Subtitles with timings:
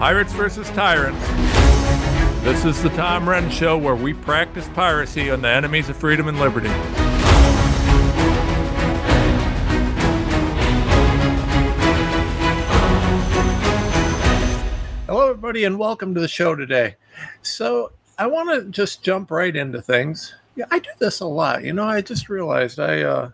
[0.00, 1.26] Pirates versus Tyrants.
[2.42, 6.26] This is the Tom Renz Show where we practice piracy on the enemies of freedom
[6.26, 6.70] and liberty.
[15.04, 16.96] Hello, everybody, and welcome to the show today.
[17.42, 20.34] So, I want to just jump right into things.
[20.56, 21.62] Yeah, I do this a lot.
[21.62, 23.30] You know, I just realized I uh,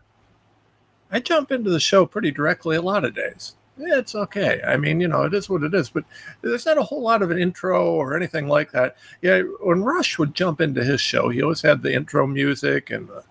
[1.12, 4.60] I jump into the show pretty directly a lot of days it's okay.
[4.66, 5.90] I mean, you know, it is what it is.
[5.90, 6.04] But
[6.42, 8.96] there's not a whole lot of an intro or anything like that.
[9.22, 13.08] Yeah, when Rush would jump into his show, he always had the intro music and
[13.08, 13.22] the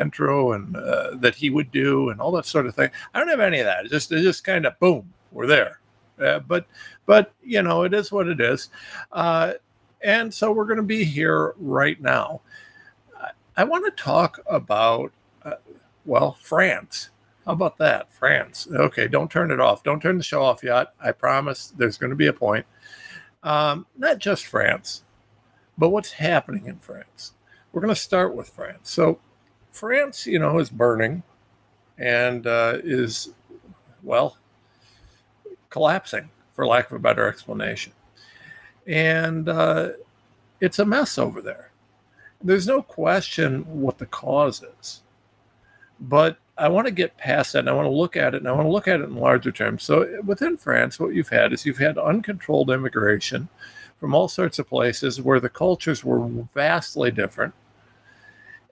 [0.00, 2.90] intro and uh, that he would do and all that sort of thing.
[3.14, 3.86] I don't have any of that.
[3.86, 5.80] It just it just kind of boom, we're there.
[6.20, 6.66] Uh, but
[7.06, 8.70] but you know, it is what it is.
[9.12, 9.54] Uh,
[10.02, 12.42] and so we're going to be here right now.
[13.18, 15.12] I, I want to talk about
[15.44, 15.54] uh,
[16.04, 17.10] well, France
[17.48, 18.12] how about that?
[18.12, 18.68] France.
[18.70, 19.82] Okay, don't turn it off.
[19.82, 20.88] Don't turn the show off yet.
[21.00, 22.66] I promise there's going to be a point.
[23.42, 25.02] Um, not just France,
[25.78, 27.32] but what's happening in France.
[27.72, 28.90] We're going to start with France.
[28.90, 29.20] So,
[29.72, 31.22] France, you know, is burning
[31.96, 33.32] and uh, is,
[34.02, 34.36] well,
[35.70, 37.94] collapsing, for lack of a better explanation.
[38.86, 39.92] And uh,
[40.60, 41.70] it's a mess over there.
[42.44, 45.00] There's no question what the cause is.
[45.98, 48.48] But I want to get past that and I want to look at it and
[48.48, 49.84] I want to look at it in larger terms.
[49.84, 53.48] So within France, what you've had is you've had uncontrolled immigration
[54.00, 57.54] from all sorts of places where the cultures were vastly different.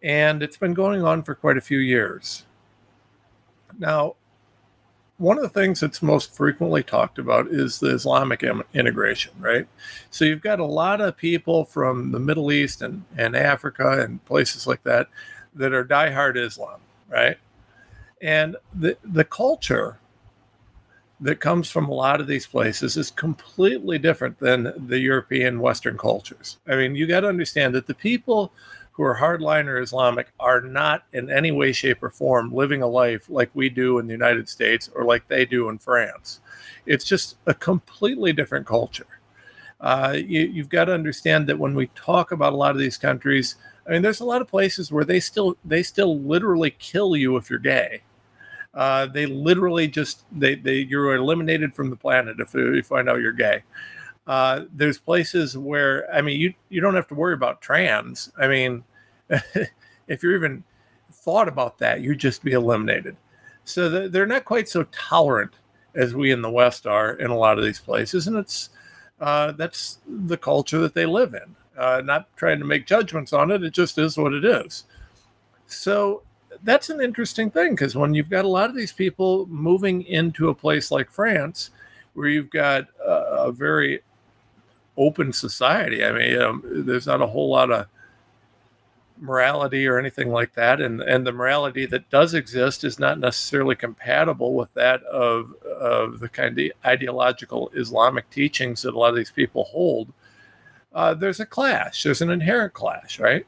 [0.03, 2.45] And it's been going on for quite a few years.
[3.79, 4.17] Now,
[5.19, 9.67] one of the things that's most frequently talked about is the Islamic integration, right?
[10.11, 14.23] So you've got a lot of people from the Middle East and, and Africa and
[14.27, 15.09] places like that
[15.55, 17.39] that are diehard Islam, right?
[18.23, 19.99] And the, the culture
[21.21, 25.97] that comes from a lot of these places is completely different than the European Western
[25.97, 26.59] cultures.
[26.69, 28.53] I mean, you got to understand that the people
[28.93, 33.29] who are hardliner Islamic are not in any way, shape, or form living a life
[33.29, 36.41] like we do in the United States or like they do in France.
[36.87, 39.21] It's just a completely different culture.
[39.81, 42.97] Uh, you, you've got to understand that when we talk about a lot of these
[42.97, 47.17] countries, I mean, there's a lot of places where they still they still literally kill
[47.17, 48.03] you if you're gay.
[48.77, 53.21] Uh, they literally just they they you're eliminated from the planet if you find out
[53.21, 53.63] you're gay.
[54.27, 58.31] Uh, there's places where I mean you you don't have to worry about trans.
[58.39, 58.85] I mean,
[59.31, 60.63] if you're even
[61.11, 63.17] thought about that, you'd just be eliminated.
[63.65, 65.55] So they're not quite so tolerant
[65.95, 68.69] as we in the West are in a lot of these places, and it's
[69.21, 71.57] uh, that's the culture that they live in.
[71.79, 74.85] Uh, not trying to make judgments on it; it just is what it is.
[75.67, 76.23] So
[76.63, 80.49] that's an interesting thing because when you've got a lot of these people moving into
[80.49, 81.71] a place like France,
[82.15, 84.03] where you've got a, a very
[84.97, 87.87] open society, I mean, um, there's not a whole lot of
[89.19, 93.75] morality or anything like that, and and the morality that does exist is not necessarily
[93.75, 99.17] compatible with that of of the kind of ideological Islamic teachings that a lot of
[99.17, 100.13] these people hold.
[100.95, 102.03] Uh, there's a clash.
[102.03, 103.47] There's an inherent clash, right?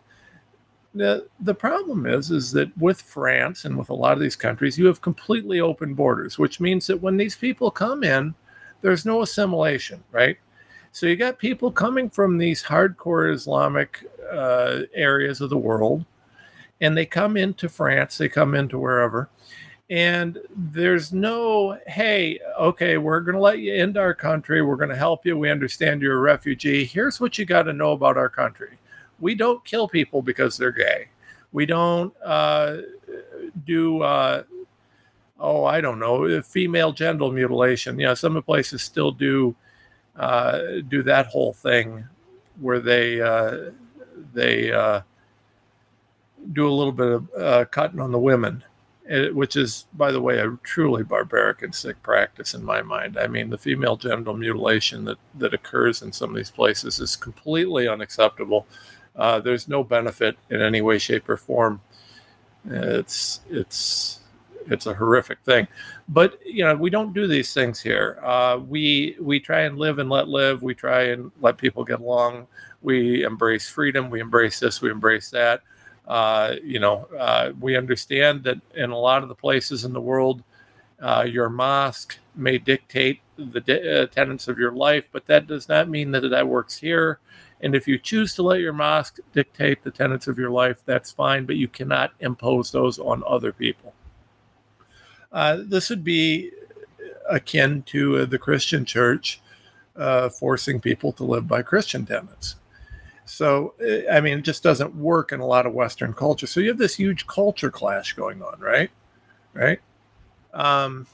[0.95, 4.79] The the problem is is that with France and with a lot of these countries,
[4.79, 8.35] you have completely open borders, which means that when these people come in,
[8.81, 10.39] there's no assimilation, right?
[10.93, 16.05] So you got people coming from these hardcore Islamic uh, areas of the world,
[16.81, 19.29] and they come into France, they come into wherever,
[19.91, 24.89] and there's no, hey, okay, we're going to let you into our country, we're going
[24.89, 26.85] to help you, we understand you're a refugee.
[26.85, 28.79] Here's what you got to know about our country
[29.21, 31.09] we don't kill people because they're gay.
[31.53, 32.79] We don't uh,
[33.65, 34.43] do, uh,
[35.41, 37.99] oh, I don't know, female genital mutilation.
[37.99, 39.55] You know, some places still do
[40.17, 42.05] uh, do that whole thing
[42.61, 43.71] where they uh,
[44.35, 45.01] they uh,
[46.53, 48.65] do a little bit of uh, cutting on the women.
[49.11, 53.17] It, which is, by the way, a truly barbaric and sick practice in my mind.
[53.19, 57.17] I mean, the female genital mutilation that, that occurs in some of these places is
[57.17, 58.67] completely unacceptable
[59.19, 61.81] uh, there's no benefit in any way, shape, or form.
[62.71, 64.21] It's it's
[64.69, 65.67] it's a horrific thing,
[66.09, 68.21] but you know we don't do these things here.
[68.23, 70.63] Uh, we we try and live and let live.
[70.63, 72.47] We try and let people get along.
[72.83, 74.11] We embrace freedom.
[74.11, 74.83] We embrace this.
[74.83, 75.63] We embrace that.
[76.07, 80.01] Uh, you know, uh, we understand that in a lot of the places in the
[80.01, 80.43] world,
[81.01, 85.69] uh, your mosque may dictate the de- uh, tenets of your life, but that does
[85.69, 87.19] not mean that that works here.
[87.61, 91.11] And if you choose to let your mosque dictate the tenets of your life, that's
[91.11, 93.95] fine, but you cannot impose those on other people.
[95.33, 96.51] Uh, this would be
[97.29, 99.41] akin to uh, the Christian church,
[99.97, 102.57] uh, forcing people to live by Christian tenets.
[103.25, 106.47] So, eh, I mean, it just doesn't work in a lot of Western culture.
[106.47, 108.91] So you have this huge culture clash going on, right?
[109.53, 109.81] Right.
[110.55, 111.07] Um,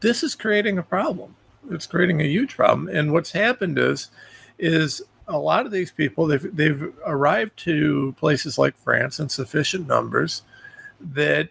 [0.00, 1.34] this is creating a problem.
[1.70, 2.88] It's creating a huge problem.
[2.88, 4.10] And what's happened is,
[4.58, 9.86] is a lot of these people they've they've arrived to places like France in sufficient
[9.86, 10.42] numbers
[11.00, 11.48] that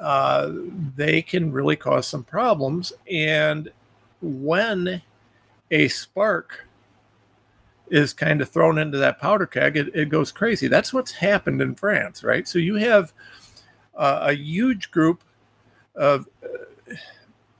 [0.00, 0.50] uh,
[0.96, 2.92] they can really cause some problems.
[3.10, 3.70] And
[4.20, 5.02] when
[5.70, 6.66] a spark
[7.88, 10.66] is kind of thrown into that powder keg, it, it goes crazy.
[10.66, 12.48] That's what's happened in France, right?
[12.48, 13.12] So you have
[13.94, 15.22] uh, a huge group
[15.94, 16.94] of uh,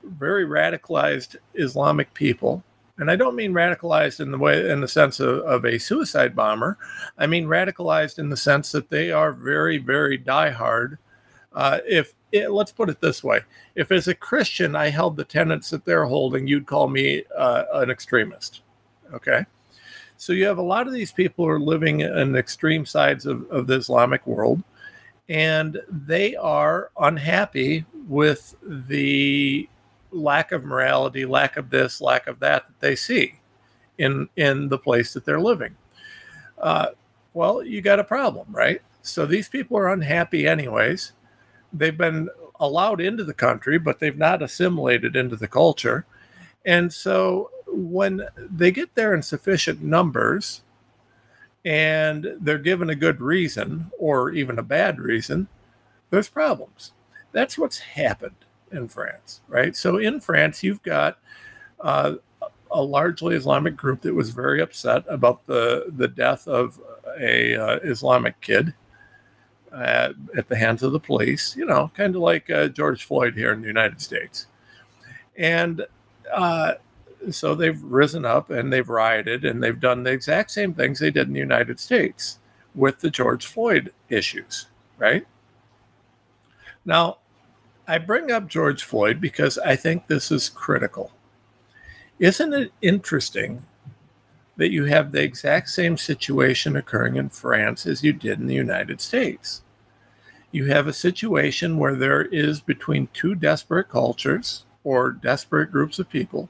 [0.04, 2.62] very radicalized Islamic people.
[2.98, 6.36] And I don't mean radicalized in the way, in the sense of, of a suicide
[6.36, 6.78] bomber.
[7.18, 10.98] I mean radicalized in the sense that they are very, very diehard.
[11.54, 13.40] Uh, if it, let's put it this way:
[13.74, 17.64] if as a Christian I held the tenets that they're holding, you'd call me uh,
[17.74, 18.62] an extremist.
[19.12, 19.44] Okay,
[20.16, 23.50] so you have a lot of these people who are living in extreme sides of,
[23.50, 24.62] of the Islamic world,
[25.28, 29.68] and they are unhappy with the
[30.12, 33.34] lack of morality, lack of this, lack of that that they see
[33.98, 35.76] in in the place that they're living.
[36.58, 36.88] Uh,
[37.34, 38.82] well, you got a problem, right?
[39.02, 41.12] So these people are unhappy anyways.
[41.72, 42.28] They've been
[42.60, 46.06] allowed into the country, but they've not assimilated into the culture.
[46.64, 50.62] And so when they get there in sufficient numbers
[51.64, 55.48] and they're given a good reason or even a bad reason,
[56.10, 56.92] there's problems.
[57.32, 58.36] That's what's happened
[58.72, 59.76] in France, right?
[59.76, 61.18] So in France, you've got
[61.80, 62.14] uh,
[62.70, 66.80] a largely Islamic group that was very upset about the the death of
[67.18, 68.74] a uh, Islamic kid
[69.72, 71.56] uh, at the hands of the police.
[71.56, 74.46] You know, kind of like uh, George Floyd here in the United States,
[75.36, 75.86] and
[76.32, 76.74] uh,
[77.30, 81.10] so they've risen up and they've rioted and they've done the exact same things they
[81.10, 82.38] did in the United States
[82.74, 84.66] with the George Floyd issues,
[84.98, 85.26] right?
[86.84, 87.18] Now,
[87.86, 91.12] I bring up George Floyd because I think this is critical.
[92.18, 93.64] Isn't it interesting
[94.56, 98.54] that you have the exact same situation occurring in France as you did in the
[98.54, 99.62] United States?
[100.52, 106.08] You have a situation where there is between two desperate cultures or desperate groups of
[106.08, 106.48] people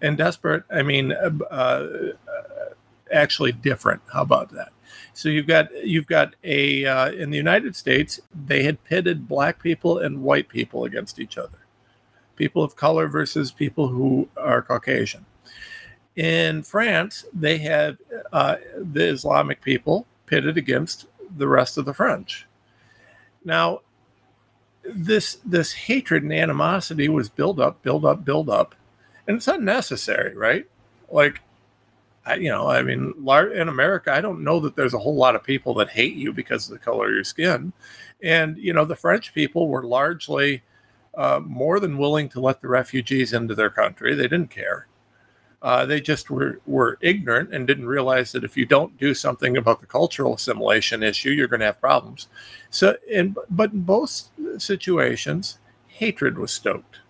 [0.00, 1.86] and desperate i mean uh, uh,
[3.12, 4.70] actually different how about that
[5.14, 9.62] so you've got you've got a uh, in the united states they had pitted black
[9.62, 11.58] people and white people against each other.
[12.36, 15.24] People of color versus people who are caucasian.
[16.16, 17.98] In france they had
[18.32, 21.06] uh, the islamic people pitted against
[21.36, 22.46] the rest of the french.
[23.44, 23.80] Now
[24.84, 28.74] this this hatred and animosity was build up build up build up
[29.26, 30.66] and it's unnecessary, right?
[31.10, 31.40] Like,
[32.26, 35.36] I, you know, I mean, in America, I don't know that there's a whole lot
[35.36, 37.72] of people that hate you because of the color of your skin.
[38.22, 40.62] And, you know, the French people were largely
[41.14, 44.14] uh, more than willing to let the refugees into their country.
[44.14, 44.86] They didn't care.
[45.60, 49.56] Uh, they just were, were ignorant and didn't realize that if you don't do something
[49.56, 52.28] about the cultural assimilation issue, you're going to have problems.
[52.70, 57.00] So, in, but in both situations, hatred was stoked,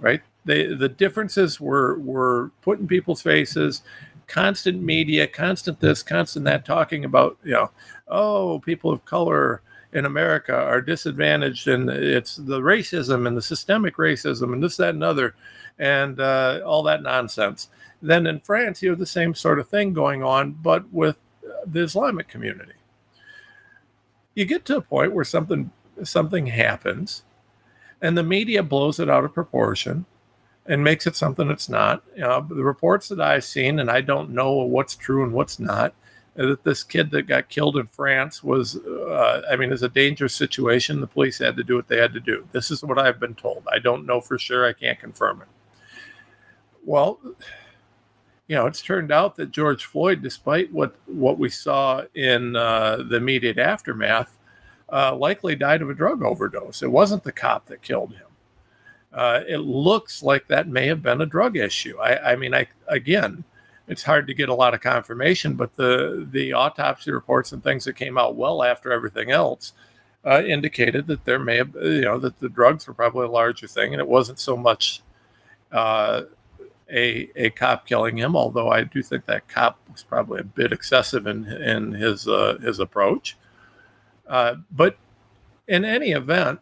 [0.00, 0.22] right?
[0.44, 3.82] they, the differences were were put in people's faces
[4.26, 7.70] constant media constant this constant that talking about you know
[8.08, 9.62] oh people of color
[9.92, 14.94] in america are disadvantaged and it's the racism and the systemic racism and this that
[14.94, 15.34] and other
[15.78, 17.68] and uh, all that nonsense.
[18.00, 21.18] Then in france you have the same sort of thing going on but with
[21.66, 22.72] the islamic community.
[24.34, 25.70] You get to a point where something
[26.02, 27.24] something happens
[28.00, 30.06] and the media blows it out of proportion
[30.66, 32.02] and makes it something it's not.
[32.16, 35.94] Know, the reports that I've seen, and I don't know what's true and what's not,
[36.34, 40.34] that this kid that got killed in France was, uh, I mean, it's a dangerous
[40.34, 41.00] situation.
[41.00, 42.48] The police had to do what they had to do.
[42.52, 43.66] This is what I've been told.
[43.70, 44.66] I don't know for sure.
[44.66, 45.48] I can't confirm it.
[46.84, 47.18] Well,
[48.48, 52.98] you know, it's turned out that George Floyd, despite what what we saw in uh,
[53.08, 54.36] the immediate aftermath,
[54.92, 56.82] uh, likely died of a drug overdose.
[56.82, 58.26] It wasn't the cop that killed him
[59.14, 61.98] uh, it looks like that may have been a drug issue.
[61.98, 63.44] I, I mean, I again,
[63.88, 67.84] it's hard to get a lot of confirmation, but the the autopsy reports and things
[67.84, 69.72] that came out well after everything else
[70.24, 73.66] uh, indicated that there may have, you know, that the drugs were probably a larger
[73.66, 75.02] thing, and it wasn't so much
[75.72, 76.22] uh,
[76.90, 78.36] a a cop killing him.
[78.36, 82.58] Although I do think that cop was probably a bit excessive in in his uh,
[82.62, 83.36] his approach.
[84.28, 84.96] Uh, but
[85.68, 86.60] in any event,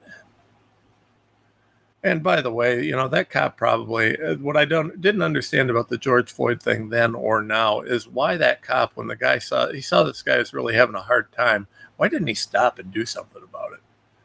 [2.03, 5.69] And by the way, you know that cop probably uh, what I don't didn't understand
[5.69, 9.39] about the George Floyd thing then or now is why that cop when the guy
[9.39, 11.67] saw he saw this guy was really having a hard time,
[11.99, 13.81] why didn't he stop and do something about it?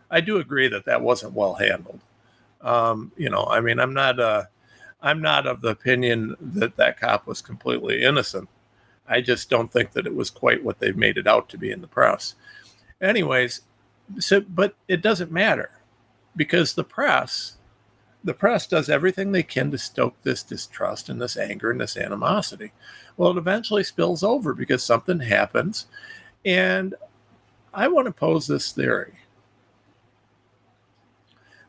[0.09, 1.99] I do agree that that wasn't well handled.
[2.61, 4.43] Um, you know, I mean, I'm not uh,
[5.01, 8.47] I'm not of the opinion that that cop was completely innocent.
[9.07, 11.71] I just don't think that it was quite what they've made it out to be
[11.71, 12.35] in the press.
[13.01, 13.61] Anyways,
[14.19, 15.71] so but it doesn't matter
[16.37, 17.57] because the press
[18.25, 21.95] the press does everything they can to stoke this distrust and this anger and this
[21.95, 22.73] animosity.
[23.15, 25.85] Well, it eventually spills over because something happens.
[26.43, 26.95] And
[27.71, 29.19] I want to pose this theory.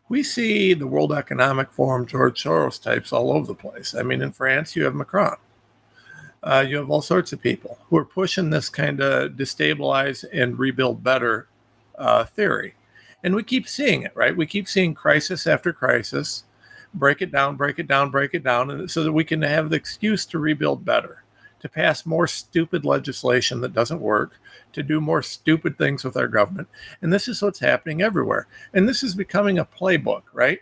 [0.09, 3.95] We see the World Economic Forum, George Soros types all over the place.
[3.95, 5.37] I mean, in France, you have Macron.
[6.43, 10.59] Uh, you have all sorts of people who are pushing this kind of destabilize and
[10.59, 11.49] rebuild better
[11.99, 12.77] uh, theory.
[13.23, 14.37] And we keep seeing it, right?
[14.37, 16.45] We keep seeing crisis after crisis
[16.99, 19.71] break it down, break it down, break it down, and so that we can have
[19.71, 21.25] the excuse to rebuild better,
[21.61, 24.35] to pass more stupid legislation that doesn't work,
[24.73, 26.69] to do more stupid things with our government.
[27.03, 28.47] And this is what's happening everywhere.
[28.75, 30.61] And this is becoming a playbook, right?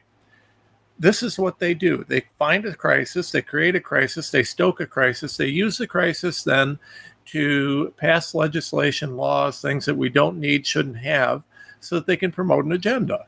[0.98, 2.04] This is what they do.
[2.06, 5.86] They find a crisis, they create a crisis, they stoke a crisis, they use the
[5.86, 6.78] crisis then
[7.26, 11.42] to pass legislation, laws, things that we don't need, shouldn't have,
[11.80, 13.26] so that they can promote an agenda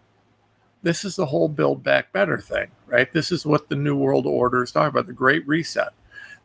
[0.86, 3.12] this is the whole build back better thing, right?
[3.12, 5.88] This is what the New World Order is talking about the Great Reset.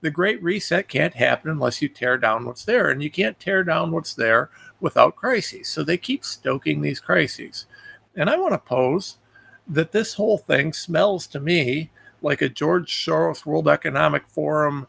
[0.02, 3.64] The Great Reset can't happen unless you tear down what's there, and you can't tear
[3.64, 5.68] down what's there without crises.
[5.68, 7.68] So they keep stoking these crises.
[8.16, 9.20] And I want to pose
[9.68, 11.92] that this whole thing smells to me
[12.24, 14.88] like a George Soros World Economic Forum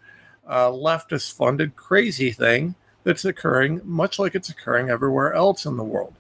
[0.49, 5.85] uh, leftist funded crazy thing that's occurring, much like it's occurring everywhere else in the
[5.85, 6.15] world.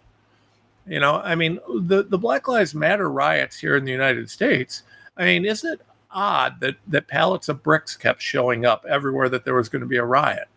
[0.86, 4.82] You know, I mean, the, the Black Lives Matter riots here in the United States,
[5.16, 9.44] I mean, isn't it odd that, that pallets of bricks kept showing up everywhere that
[9.44, 10.48] there was going to be a riot?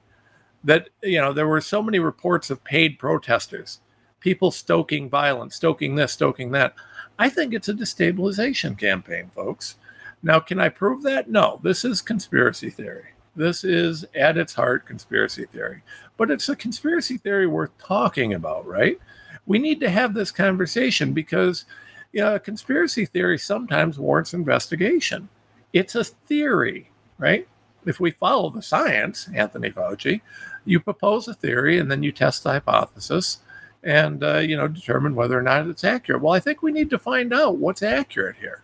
[0.64, 3.82] That, you know, there were so many reports of paid protesters,
[4.20, 6.74] people stoking violence, stoking this, stoking that.
[7.20, 9.76] I think it's a destabilization campaign, folks.
[10.24, 11.30] Now, can I prove that?
[11.30, 13.10] No, this is conspiracy theory.
[13.36, 15.84] This is at its heart conspiracy theory,
[16.18, 18.98] but it's a conspiracy theory worth talking about, right?
[19.46, 21.66] We need to have this conversation because
[22.12, 25.28] you know, conspiracy theory sometimes warrants investigation.
[25.74, 27.48] It's a theory, right?
[27.86, 30.22] If we follow the science, Anthony Fauci,
[30.64, 33.40] you propose a theory and then you test the hypothesis
[33.84, 36.22] and uh, you know determine whether or not it's accurate.
[36.22, 38.64] Well, I think we need to find out what's accurate here.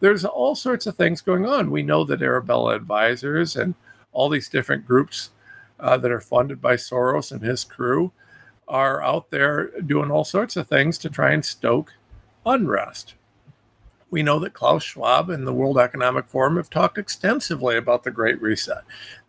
[0.00, 1.70] There's all sorts of things going on.
[1.70, 3.74] We know that Arabella Advisors and
[4.12, 5.30] all these different groups
[5.78, 8.10] uh, that are funded by Soros and his crew
[8.68, 11.92] are out there doing all sorts of things to try and stoke
[12.44, 13.14] unrest.
[14.10, 18.10] We know that Klaus Schwab and the World Economic Forum have talked extensively about the
[18.10, 18.84] Great Reset.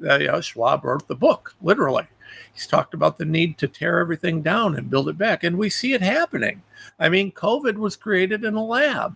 [0.07, 2.07] Uh, Schwab wrote the book, literally.
[2.53, 5.69] He's talked about the need to tear everything down and build it back, and we
[5.69, 6.61] see it happening.
[6.99, 9.15] I mean, COVID was created in a lab,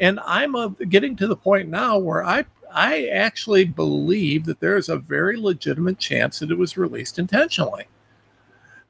[0.00, 4.76] and I'm uh, getting to the point now where I I actually believe that there
[4.76, 7.86] is a very legitimate chance that it was released intentionally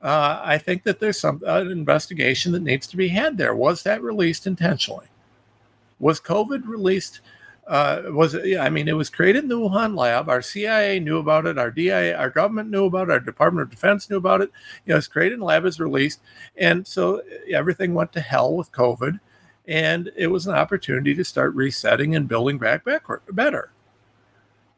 [0.03, 3.55] uh, I think that there's some uh, investigation that needs to be had there.
[3.55, 5.07] Was that released intentionally?
[5.99, 7.21] Was COVID released?
[7.67, 8.59] Uh, was it?
[8.59, 10.31] I mean, it was created in the Wuhan lab.
[10.31, 11.59] Our CIA knew about it.
[11.59, 13.13] Our DIA, our government knew about it.
[13.13, 14.51] Our Department of Defense knew about it.
[14.87, 16.21] You know, it's created in lab, is released,
[16.57, 19.21] and so uh, everything went to hell with COVID.
[19.69, 22.85] And it was an opportunity to start resetting and building back
[23.31, 23.73] better.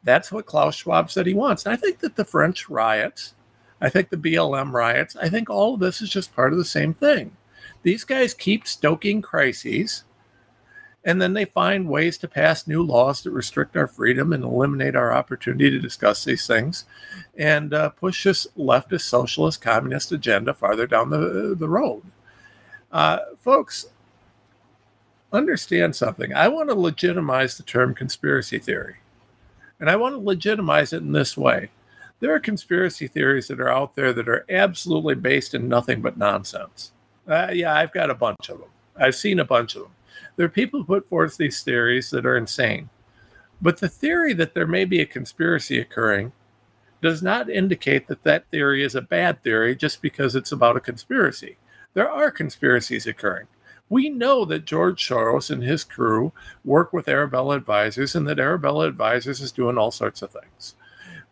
[0.03, 1.65] That's what Klaus Schwab said he wants.
[1.65, 3.33] And I think that the French riots
[3.81, 6.65] I think the BLM riots, I think all of this is just part of the
[6.65, 7.35] same thing.
[7.83, 10.03] These guys keep stoking crises,
[11.03, 14.95] and then they find ways to pass new laws that restrict our freedom and eliminate
[14.95, 16.85] our opportunity to discuss these things
[17.37, 22.03] and uh, push this leftist, socialist, communist agenda farther down the, the road.
[22.89, 23.87] Uh, folks,
[25.33, 26.33] understand something.
[26.33, 28.97] I want to legitimize the term conspiracy theory,
[29.77, 31.69] and I want to legitimize it in this way
[32.23, 36.17] there are conspiracy theories that are out there that are absolutely based in nothing but
[36.17, 36.93] nonsense.
[37.27, 38.69] Uh, yeah, I've got a bunch of them.
[38.95, 39.91] I've seen a bunch of them.
[40.37, 42.89] There are people who put forth these theories that are insane.
[43.61, 46.31] But the theory that there may be a conspiracy occurring
[47.01, 50.79] does not indicate that that theory is a bad theory just because it's about a
[50.79, 51.57] conspiracy.
[51.93, 53.47] There are conspiracies occurring.
[53.89, 56.31] We know that George Soros and his crew
[56.63, 60.75] work with Arabella Advisors and that Arabella Advisors is doing all sorts of things.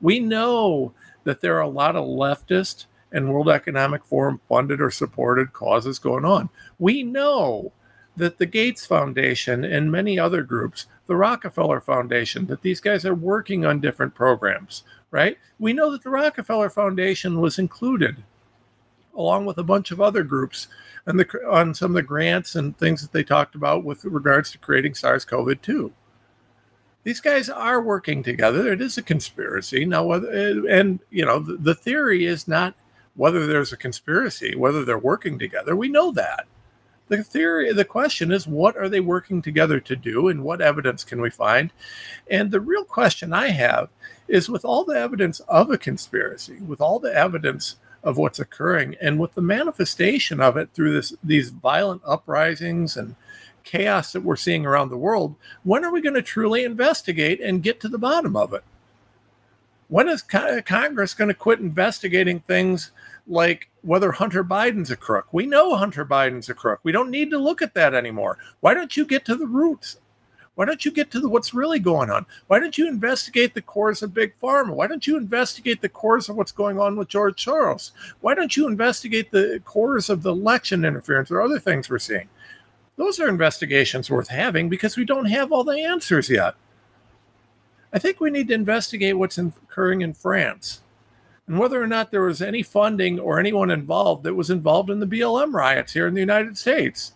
[0.02, 0.94] We know
[1.24, 6.00] that there are a lot of leftist and World Economic Forum funded or supported causes
[6.00, 6.50] going on.
[6.80, 7.72] We know
[8.16, 13.16] that the Gates Foundation and many other groups, the Rockefeller Foundation, that these guys are
[13.16, 15.38] working on different programs, right?
[15.60, 18.24] We know that the Rockefeller Foundation was included
[19.16, 20.68] along with a bunch of other groups
[21.06, 24.52] and the, on some of the grants and things that they talked about with regards
[24.52, 25.92] to creating SARS-CoV-2
[27.04, 28.72] these guys are working together.
[28.72, 30.04] It is a conspiracy now.
[30.04, 32.76] Whether and you know the, the, theory is not
[33.16, 35.76] whether there's a conspiracy, whether they're working together.
[35.76, 36.46] We know that.
[37.08, 41.04] The theory, the question is, what are they working together to do, and what evidence
[41.04, 41.74] can we find?
[42.30, 43.90] And the real question I have
[44.30, 48.96] is, with all the evidence of a conspiracy, with all the evidence of what's occurring,
[49.02, 53.16] and with the manifestation of it through this these violent uprisings and
[53.64, 57.64] chaos that we're seeing around the world, when are we going to truly investigate and
[57.64, 58.64] get to the bottom of it?
[59.88, 62.92] When is Congress going to quit investigating things
[63.28, 65.28] like whether Hunter Biden's a crook?
[65.34, 66.80] We know Hunter Biden's a crook.
[66.84, 68.38] We don't need to look at that anymore.
[68.62, 69.98] Why don't you get to the roots?
[70.56, 72.26] Why don't you get to the, what's really going on?
[72.48, 74.74] Why don't you investigate the cores of Big Pharma?
[74.74, 77.92] Why don't you investigate the cores of what's going on with George Soros?
[78.20, 82.30] Why don't you investigate the cores of the election interference or other things we're seeing?
[83.02, 86.54] Those are investigations worth having because we don't have all the answers yet.
[87.92, 90.82] I think we need to investigate what's occurring in France
[91.48, 95.00] and whether or not there was any funding or anyone involved that was involved in
[95.00, 97.14] the BLM riots here in the United States.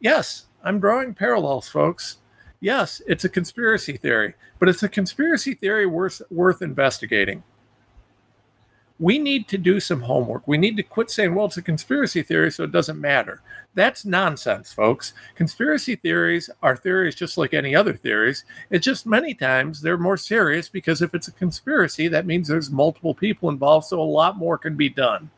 [0.00, 2.16] Yes, I'm drawing parallels, folks.
[2.58, 7.42] Yes, it's a conspiracy theory, but it's a conspiracy theory worth, worth investigating
[9.00, 10.46] we need to do some homework.
[10.46, 13.42] We need to quit saying, well, it's a conspiracy theory, so it doesn't matter.
[13.74, 15.14] That's nonsense, folks.
[15.34, 18.44] Conspiracy theories are theories just like any other theories.
[18.70, 22.70] It's just many times they're more serious because if it's a conspiracy, that means there's
[22.70, 25.28] multiple people involved, so a lot more can be done.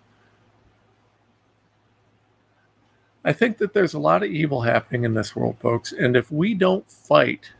[3.25, 5.93] I think that there's a lot of evil happening in this world, folks.
[5.93, 7.51] And if we don't fight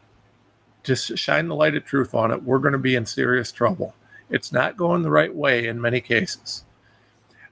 [0.85, 3.95] to shine the light of truth on it, we're going to be in serious trouble.
[4.31, 6.65] It's not going the right way in many cases.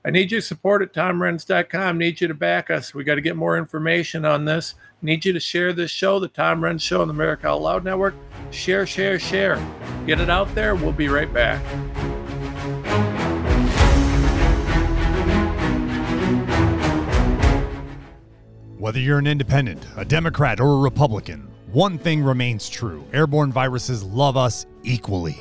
[0.06, 1.96] I need your support at tomrenz.com.
[1.96, 2.92] Need you to back us.
[2.92, 4.74] We got to get more information on this.
[5.00, 7.84] Need you to share this show, the Tom Renz Show on the America Out Loud
[7.84, 8.14] Network.
[8.50, 9.56] Share, share, share.
[10.06, 10.74] Get it out there.
[10.74, 11.62] We'll be right back.
[18.78, 24.02] Whether you're an independent, a Democrat, or a Republican, one thing remains true airborne viruses
[24.02, 25.40] love us equally.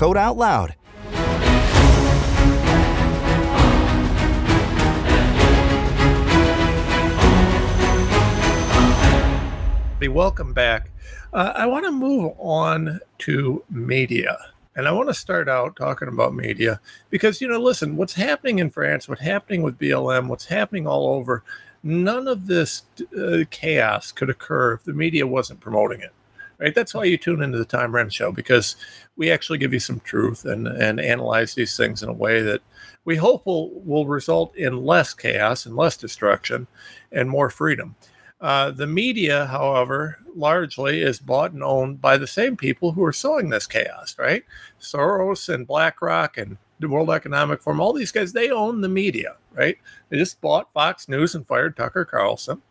[0.00, 0.74] code out loud.
[10.00, 10.90] Welcome back.
[11.34, 14.38] Uh, I want to move on to media.
[14.74, 18.58] And I want to start out talking about media because, you know, listen, what's happening
[18.58, 21.44] in France, what's happening with BLM, what's happening all over,
[21.82, 22.84] none of this
[23.18, 26.14] uh, chaos could occur if the media wasn't promoting it
[26.60, 26.74] right?
[26.74, 28.76] That's why you tune into the Tom Renz show because
[29.16, 32.60] we actually give you some truth and and analyze these things in a way that
[33.04, 36.66] we hope will will result in less chaos and less destruction
[37.12, 37.96] and more freedom.
[38.40, 43.12] Uh, the media, however, largely is bought and owned by the same people who are
[43.12, 44.44] sowing this chaos, right?
[44.80, 49.36] Soros and BlackRock and the World Economic Forum, all these guys, they own the media,
[49.52, 49.76] right?
[50.08, 52.62] They just bought Fox News and fired Tucker Carlson.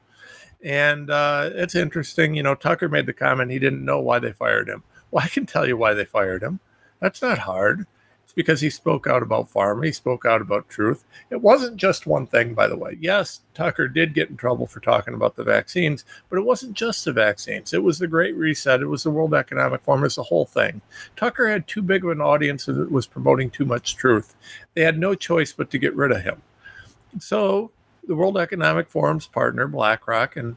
[0.63, 4.33] And uh, it's interesting, you know, Tucker made the comment he didn't know why they
[4.33, 4.83] fired him.
[5.11, 6.59] Well, I can tell you why they fired him.
[6.99, 7.87] That's not hard.
[8.29, 9.85] It's because he spoke out about pharma.
[9.85, 11.03] He spoke out about truth.
[11.31, 12.95] It wasn't just one thing, by the way.
[12.99, 17.05] Yes, Tucker did get in trouble for talking about the vaccines, but it wasn't just
[17.05, 17.73] the vaccines.
[17.73, 18.81] It was the Great Reset.
[18.81, 20.01] It was the World Economic Forum.
[20.01, 20.81] It was the whole thing.
[21.15, 24.35] Tucker had too big of an audience that was promoting too much truth.
[24.75, 26.43] They had no choice but to get rid of him.
[27.17, 27.71] So
[28.09, 30.55] the World Economic Forum's partner, BlackRock and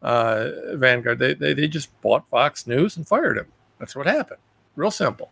[0.00, 3.46] uh, Vanguard, they, they, they just bought Fox News and fired him.
[3.78, 4.40] That's what happened.
[4.74, 5.30] Real simple.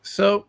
[0.00, 0.46] So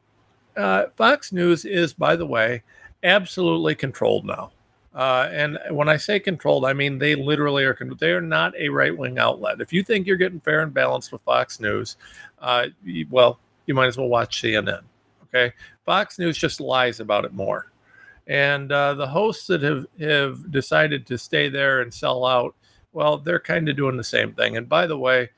[0.55, 2.63] uh, Fox News is, by the way,
[3.03, 4.51] absolutely controlled now.
[4.95, 7.77] Uh, and when I say controlled, I mean they literally are.
[7.99, 9.59] They are not a right wing outlet.
[9.59, 11.97] If you think you're getting fair and balanced with Fox News,
[12.39, 14.81] uh, you, well, you might as well watch CNN.
[15.25, 15.53] Okay,
[15.85, 17.71] Fox News just lies about it more,
[18.27, 22.55] and uh, the hosts that have have decided to stay there and sell out,
[22.93, 24.57] well, they're kind of doing the same thing.
[24.57, 25.29] And by the way,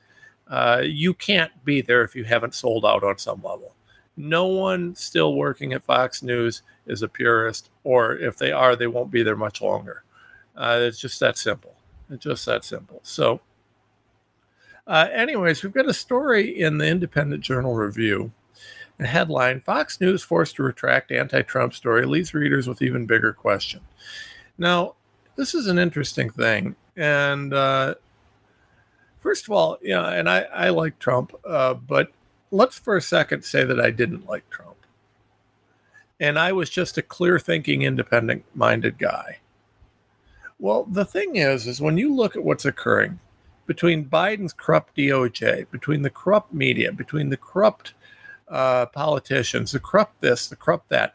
[0.48, 3.74] uh, you can't be there if you haven't sold out on some level
[4.20, 8.86] no one still working at Fox News is a purist, or if they are, they
[8.86, 10.04] won't be there much longer.
[10.56, 11.74] Uh, it's just that simple.
[12.10, 13.00] It's just that simple.
[13.02, 13.40] So,
[14.86, 18.32] uh, anyways, we've got a story in the Independent Journal Review.
[19.00, 23.32] A headline Fox News forced to retract anti Trump story leaves readers with even bigger
[23.32, 23.80] question.
[24.58, 24.94] Now,
[25.36, 26.76] this is an interesting thing.
[26.96, 27.94] And uh,
[29.20, 32.12] first of all, yeah, and I, I like Trump, uh, but
[32.50, 34.76] let's for a second say that I didn't like Trump.
[36.18, 39.38] And I was just a clear thinking, independent minded guy.
[40.58, 43.18] Well, the thing is, is when you look at what's occurring
[43.66, 47.94] between Biden's corrupt DOJ, between the corrupt media, between the corrupt
[48.50, 51.14] uh, politicians, the corrupt this, the corrupt that,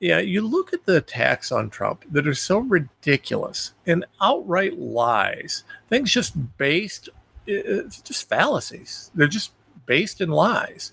[0.00, 5.64] yeah, you look at the attacks on Trump that are so ridiculous and outright lies,
[5.88, 7.08] things just based,
[7.46, 9.10] it's just fallacies.
[9.14, 9.52] They're just
[9.86, 10.92] based in lies.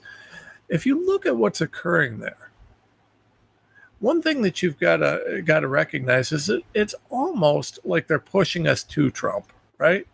[0.69, 2.51] If you look at what's occurring there,
[3.99, 8.19] one thing that you've got to got to recognize is that it's almost like they're
[8.19, 10.07] pushing us to Trump, right?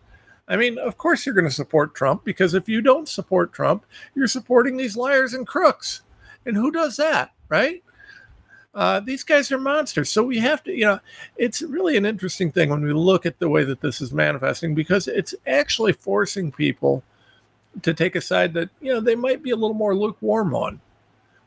[0.48, 3.86] I mean, of course you're going to support Trump because if you don't support Trump,
[4.14, 6.02] you're supporting these liars and crooks.
[6.46, 7.84] And who does that, right?
[8.76, 10.10] Uh, these guys are monsters.
[10.10, 11.00] So we have to, you know,
[11.38, 14.76] it's really an interesting thing when we look at the way that this is manifesting
[14.76, 17.04] because it's actually forcing people
[17.82, 20.80] to take a side that you know they might be a little more lukewarm on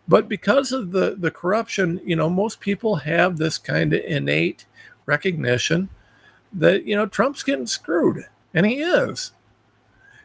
[0.07, 4.67] but because of the the corruption you know most people have this kind of innate
[5.07, 5.89] recognition
[6.53, 9.33] that you know trump's getting screwed and he is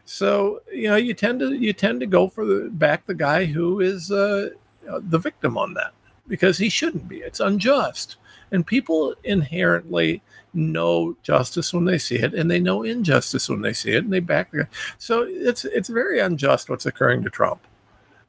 [0.06, 3.46] so you know you tend to you tend to go for the back the guy
[3.46, 4.50] who is uh,
[4.86, 5.94] the victim on that
[6.28, 8.18] because he shouldn't be it's unjust
[8.52, 10.22] and people inherently
[10.54, 14.14] know justice when they see it, and they know injustice when they see it, and
[14.14, 14.52] they back.
[14.52, 14.70] The, guy.
[14.98, 17.66] so it's it's very unjust what's occurring to Trump.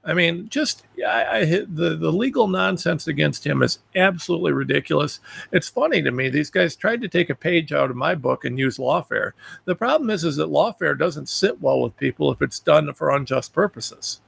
[0.06, 5.20] I mean, just I, I the the legal nonsense against him is absolutely ridiculous.
[5.50, 6.28] It's funny to me.
[6.28, 9.32] These guys tried to take a page out of my book and use lawfare.
[9.64, 13.10] The problem is, is that lawfare doesn't sit well with people if it's done for
[13.10, 14.20] unjust purposes.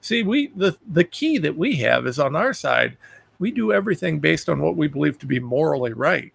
[0.00, 2.96] See, we the the key that we have is on our side.
[3.38, 6.32] We do everything based on what we believe to be morally right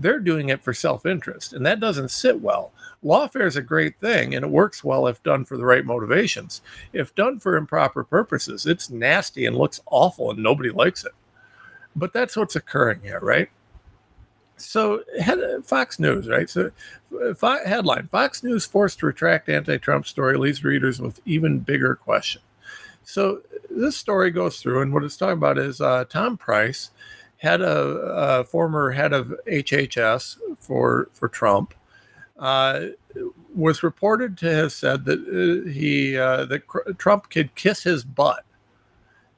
[0.00, 2.72] they're doing it for self interest, and that doesn't sit well.
[3.04, 6.60] Lawfare is a great thing, and it works well if done for the right motivations.
[6.92, 11.12] If done for improper purposes, it's nasty and looks awful, and nobody likes it.
[11.96, 13.48] But that's what's occurring here, right?
[14.56, 15.02] So,
[15.64, 16.48] Fox News, right?
[16.48, 16.70] So,
[17.40, 22.42] headline Fox News forced to retract anti Trump story leaves readers with even bigger question.
[23.02, 26.90] So, this story goes through, and what it's talking about is uh, Tom Price
[27.40, 31.74] head of uh, former head of HHS for for Trump,
[32.38, 32.80] uh,
[33.54, 36.62] was reported to have said that uh, he uh, that
[36.98, 38.44] Trump could kiss his butt.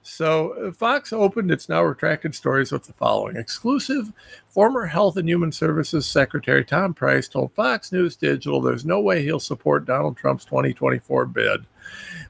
[0.02, 4.12] So uh, Fox opened its now retracted stories with the following exclusive.
[4.48, 9.22] Former Health and Human Services Secretary Tom Price told Fox News Digital there's no way
[9.22, 11.66] he'll support Donald Trump's 2024 bid.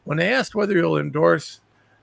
[0.04, 1.61] When asked whether he'll endorse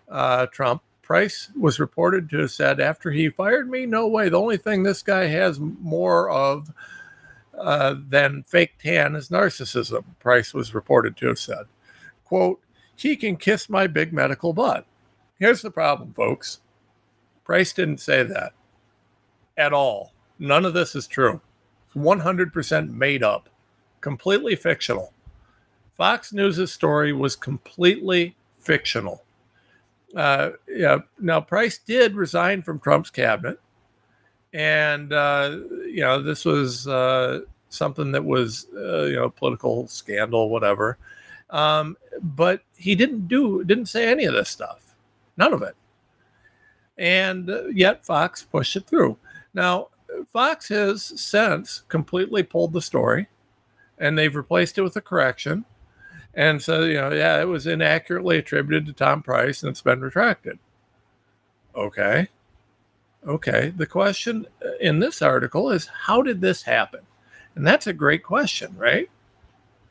[0.10, 4.30] uh, Trump, Price was reported to have said, after he fired me, no way.
[4.30, 6.72] The only thing this guy has more of
[7.58, 11.66] uh, than fake tan is narcissism, Price was reported to have said.
[12.26, 12.62] Quote,
[12.96, 14.86] he can kiss my big medical butt.
[15.40, 16.60] Here's the problem, folks.
[17.44, 18.54] Price didn't say that
[19.58, 20.14] at all.
[20.38, 21.42] None of this is true.
[21.88, 23.50] It's 100% made up.
[24.02, 25.14] completely fictional.
[25.98, 29.24] Fox News' story was completely fictional.
[30.16, 31.00] Uh, yeah.
[31.20, 33.60] Now Price did resign from Trump's cabinet,
[34.54, 40.50] and uh, you know this was uh, something that was uh, you know political scandal,
[40.50, 40.98] whatever.
[41.50, 44.96] Um, but he didn't do didn't say any of this stuff,
[45.38, 45.76] none of it,
[46.98, 49.18] and yet Fox pushed it through.
[49.54, 49.90] Now
[50.32, 53.28] Fox has since completely pulled the story,
[53.98, 55.66] and they've replaced it with a correction
[56.40, 60.00] and so, you know, yeah, it was inaccurately attributed to Tom Price and it's been
[60.00, 60.58] retracted.
[61.76, 62.30] Okay.
[63.28, 63.74] Okay.
[63.76, 67.02] The question uh, in this article is how did this happen?
[67.56, 69.10] And that's a great question, right?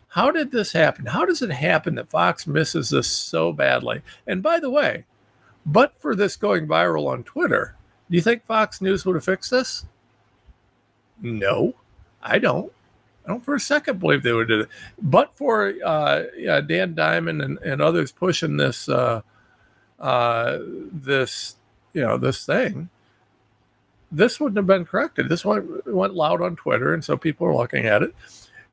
[0.09, 1.05] How did this happen?
[1.05, 4.01] How does it happen that Fox misses this so badly?
[4.27, 5.05] And by the way,
[5.67, 7.77] but for this going viral on Twitter,
[8.09, 9.85] do you think Fox News would have fixed this?
[11.21, 11.75] No,
[12.23, 12.73] I don't.
[13.29, 14.69] I don't for a second believe they would do it.
[15.01, 19.21] But for uh, yeah, Dan Diamond and, and others pushing this uh,
[20.01, 20.59] uh,
[20.91, 21.57] this
[21.93, 22.88] you know this thing,
[24.11, 25.29] this wouldn't have been corrected.
[25.29, 28.14] This went went loud on Twitter, and so people are looking at it.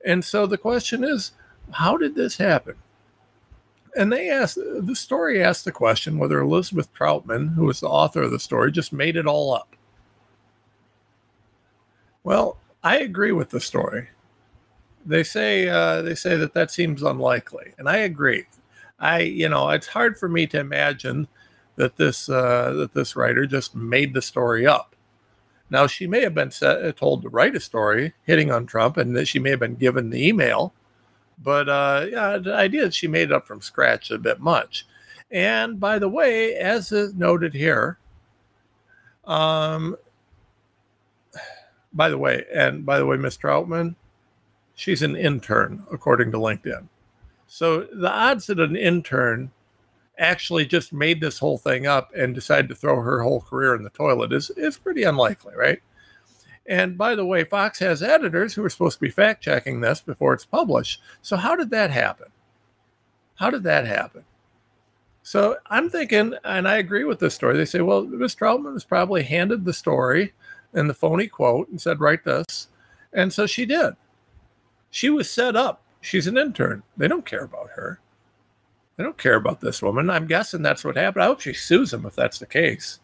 [0.06, 1.34] And so the question is,
[1.72, 2.76] how did this happen?
[3.98, 8.22] And they asked the story asked the question whether Elizabeth Troutman, who was the author
[8.22, 9.76] of the story, just made it all up.
[12.24, 14.10] Well, I agree with the story
[15.06, 18.46] they say uh, they say that that seems unlikely, and I agree.
[19.00, 21.28] I you know it's hard for me to imagine
[21.76, 24.96] that this uh, that this writer just made the story up.
[25.70, 29.16] Now she may have been set, told to write a story hitting on Trump, and
[29.16, 30.74] that she may have been given the email,
[31.42, 34.88] but uh, yeah, the idea that she made it up from scratch a bit much.
[35.32, 37.98] And by the way, as is noted here,
[39.26, 39.98] um,
[41.94, 43.96] by the way, and by the way, Miss Troutman,
[44.76, 46.88] she's an intern, according to LinkedIn.
[47.48, 49.52] So the odds that an intern
[50.18, 53.84] actually just made this whole thing up and decided to throw her whole career in
[53.84, 55.80] the toilet is, is pretty unlikely, right?
[56.68, 60.02] And by the way, Fox has editors who are supposed to be fact checking this
[60.02, 61.02] before it's published.
[61.22, 62.28] So how did that happen?
[63.36, 64.24] How did that happen?
[65.22, 67.58] So I'm thinking, and I agree with this story.
[67.58, 70.34] They say, well, Miss Troutman was probably handed the story
[70.74, 72.70] and the phony quote and said, write this.
[73.14, 73.96] And so she did.
[74.96, 75.82] She was set up.
[76.00, 76.84] She's an intern.
[76.96, 78.00] They don't care about her.
[78.96, 80.10] They don't care about this woman.
[80.10, 81.22] I'm guessing that's what happened.
[81.22, 83.02] I hope she sues him if that's the case.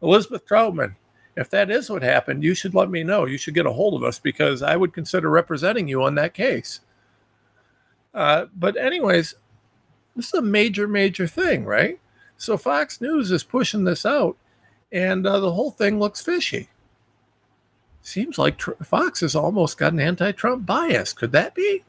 [0.00, 0.94] Elizabeth Troutman,
[1.36, 3.26] if that is what happened, you should let me know.
[3.26, 6.32] You should get a hold of us because I would consider representing you on that
[6.32, 6.78] case.
[8.14, 9.34] Uh, but, anyways,
[10.14, 11.98] this is a major, major thing, right?
[12.36, 14.36] So, Fox News is pushing this out,
[14.92, 16.68] and uh, the whole thing looks fishy
[18.02, 21.12] seems like Fox has almost got an anti-Trump bias.
[21.12, 21.84] Could that be?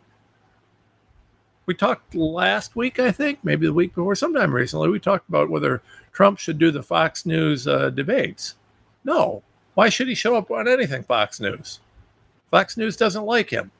[1.65, 4.89] We talked last week, I think, maybe the week before, sometime recently.
[4.89, 8.55] We talked about whether Trump should do the Fox News uh, debates.
[9.03, 11.79] No, why should he show up on anything Fox News?
[12.51, 13.71] Fox News doesn't like him.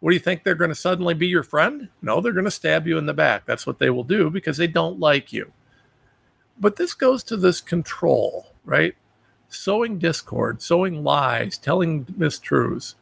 [0.00, 1.88] What do you think they're going to suddenly be your friend?
[2.00, 3.44] No, they're going to stab you in the back.
[3.44, 5.52] That's what they will do because they don't like you.
[6.60, 8.94] But this goes to this control, right?
[9.54, 12.94] Sowing discord, sowing lies, telling mistruths.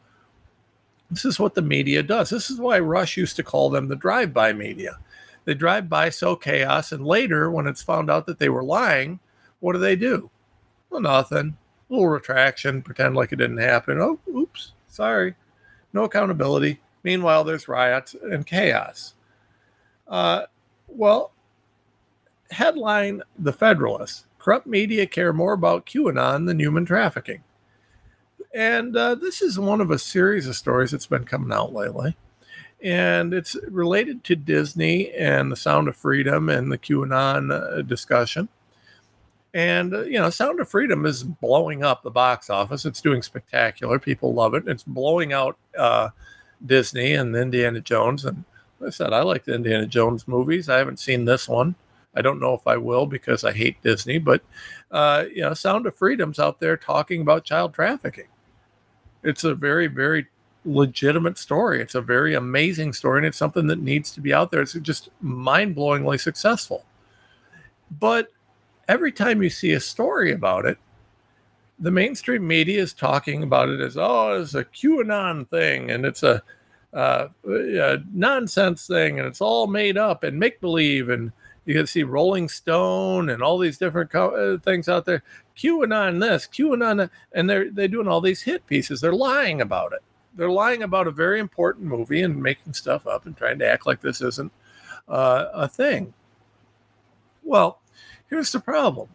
[1.09, 2.29] This is what the media does.
[2.29, 4.97] This is why Rush used to call them the drive by media.
[5.45, 9.19] They drive by, sow chaos, and later, when it's found out that they were lying,
[9.59, 10.29] what do they do?
[10.89, 11.57] Well, nothing.
[11.89, 13.99] A little retraction, pretend like it didn't happen.
[13.99, 15.35] Oh, oops, sorry.
[15.91, 16.79] No accountability.
[17.03, 19.13] Meanwhile, there's riots and chaos.
[20.07, 20.43] Uh,
[20.87, 21.31] well,
[22.49, 27.43] headline The Federalist corrupt media care more about QAnon than human trafficking.
[28.53, 32.17] And uh, this is one of a series of stories that's been coming out lately.
[32.81, 38.49] And it's related to Disney and the Sound of Freedom and the QAnon uh, discussion.
[39.53, 42.83] And, uh, you know, Sound of Freedom is blowing up the box office.
[42.83, 43.97] It's doing spectacular.
[43.97, 44.67] People love it.
[44.67, 46.09] It's blowing out uh,
[46.65, 48.25] Disney and Indiana Jones.
[48.25, 48.43] And
[48.81, 50.67] like I said, I like the Indiana Jones movies.
[50.67, 51.75] I haven't seen this one.
[52.15, 54.41] I don't know if I will because I hate Disney, but
[54.91, 58.27] uh, you know, Sound of Freedom's out there talking about child trafficking.
[59.23, 60.27] It's a very, very
[60.65, 61.81] legitimate story.
[61.81, 64.61] It's a very amazing story, and it's something that needs to be out there.
[64.61, 66.85] It's just mind-blowingly successful.
[67.99, 68.29] But
[68.87, 70.77] every time you see a story about it,
[71.79, 76.23] the mainstream media is talking about it as oh, it's a QAnon thing, and it's
[76.23, 76.43] a,
[76.93, 81.31] uh, a nonsense thing, and it's all made up and make believe, and
[81.65, 85.23] you can see Rolling Stone and all these different co- uh, things out there.
[85.57, 89.01] QAnon this, QAnon that, and they're they're doing all these hit pieces.
[89.01, 90.01] They're lying about it.
[90.35, 93.85] They're lying about a very important movie and making stuff up and trying to act
[93.85, 94.51] like this isn't
[95.07, 96.13] uh, a thing.
[97.43, 97.79] Well,
[98.29, 99.09] here's the problem.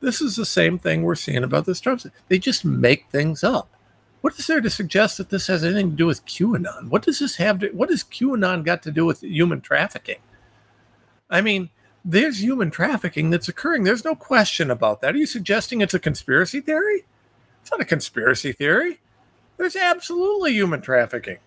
[0.00, 2.02] This is the same thing we're seeing about this Trump.
[2.28, 3.68] They just make things up.
[4.20, 6.88] What is there to suggest that this has anything to do with QAnon?
[6.88, 7.68] What does this have to?
[7.70, 10.18] What has QAnon got to do with human trafficking?
[11.30, 11.70] I mean,
[12.04, 13.84] there's human trafficking that's occurring.
[13.84, 15.14] There's no question about that.
[15.14, 17.04] Are you suggesting it's a conspiracy theory?
[17.60, 19.00] It's not a conspiracy theory.
[19.56, 21.38] There's absolutely human trafficking.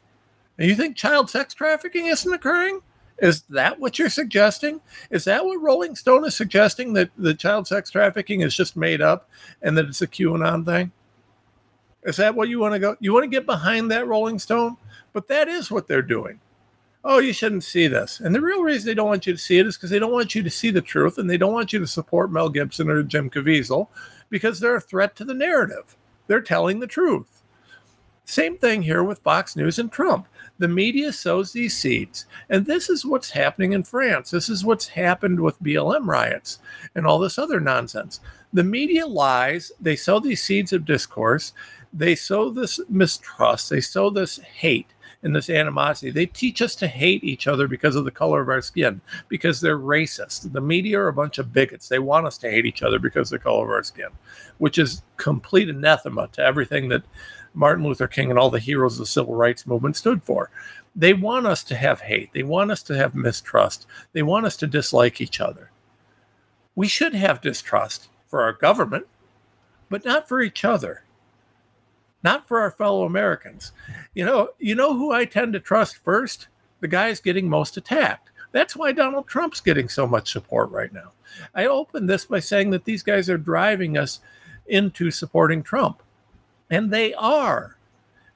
[0.58, 2.82] And you think child sex trafficking isn't occurring?
[3.18, 4.82] Is that what you're suggesting?
[5.10, 9.02] Is that what Rolling Stone is suggesting that the child sex trafficking is just made
[9.02, 9.30] up
[9.62, 10.92] and that it's a QAnon thing?
[12.04, 12.96] Is that what you want to go?
[13.00, 14.78] You want to get behind that Rolling Stone?
[15.14, 16.40] But that is what they're doing
[17.04, 18.20] oh, you shouldn't see this.
[18.20, 20.12] And the real reason they don't want you to see it is because they don't
[20.12, 22.90] want you to see the truth and they don't want you to support Mel Gibson
[22.90, 23.88] or Jim Caviezel
[24.30, 25.96] because they're a threat to the narrative.
[26.28, 27.42] They're telling the truth.
[28.24, 30.28] Same thing here with Fox News and Trump.
[30.58, 32.28] The media sows these seeds.
[32.50, 34.30] And this is what's happening in France.
[34.30, 36.60] This is what's happened with BLM riots
[36.96, 38.22] and all this other nonsense.
[38.54, 41.54] The media lies, they sow these seeds of discourse,
[41.92, 46.12] they sow this mistrust, they sow this hate and this animosity.
[46.12, 49.62] They teach us to hate each other because of the color of our skin, because
[49.62, 50.52] they're racist.
[50.52, 51.88] The media are a bunch of bigots.
[51.88, 54.10] They want us to hate each other because of the color of our skin,
[54.58, 57.04] which is complete anathema to everything that
[57.54, 60.50] Martin Luther King and all the heroes of the civil rights movement stood for.
[60.96, 62.32] They want us to have hate.
[62.34, 63.88] They want us to have mistrust.
[64.14, 65.72] They want us to dislike each other.
[66.76, 69.06] We should have distrust for our government,
[69.90, 71.04] but not for each other
[72.24, 73.72] not for our fellow Americans.
[74.14, 76.48] You know, you know who I tend to trust first?
[76.80, 78.30] The guys getting most attacked.
[78.52, 81.14] That's why Donald Trump's getting so much support right now.
[81.56, 84.20] I opened this by saying that these guys are driving us
[84.68, 86.02] into supporting Trump.
[86.70, 87.78] And they are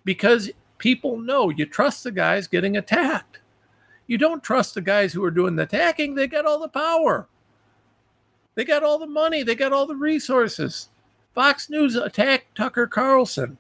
[0.04, 3.40] because people know you trust the guys getting attacked.
[4.08, 7.28] You don't trust the guys who are doing the attacking, they got all the power.
[8.54, 10.90] They got all the money, they got all the resources.
[11.34, 13.58] Fox News attacked Tucker Carlson.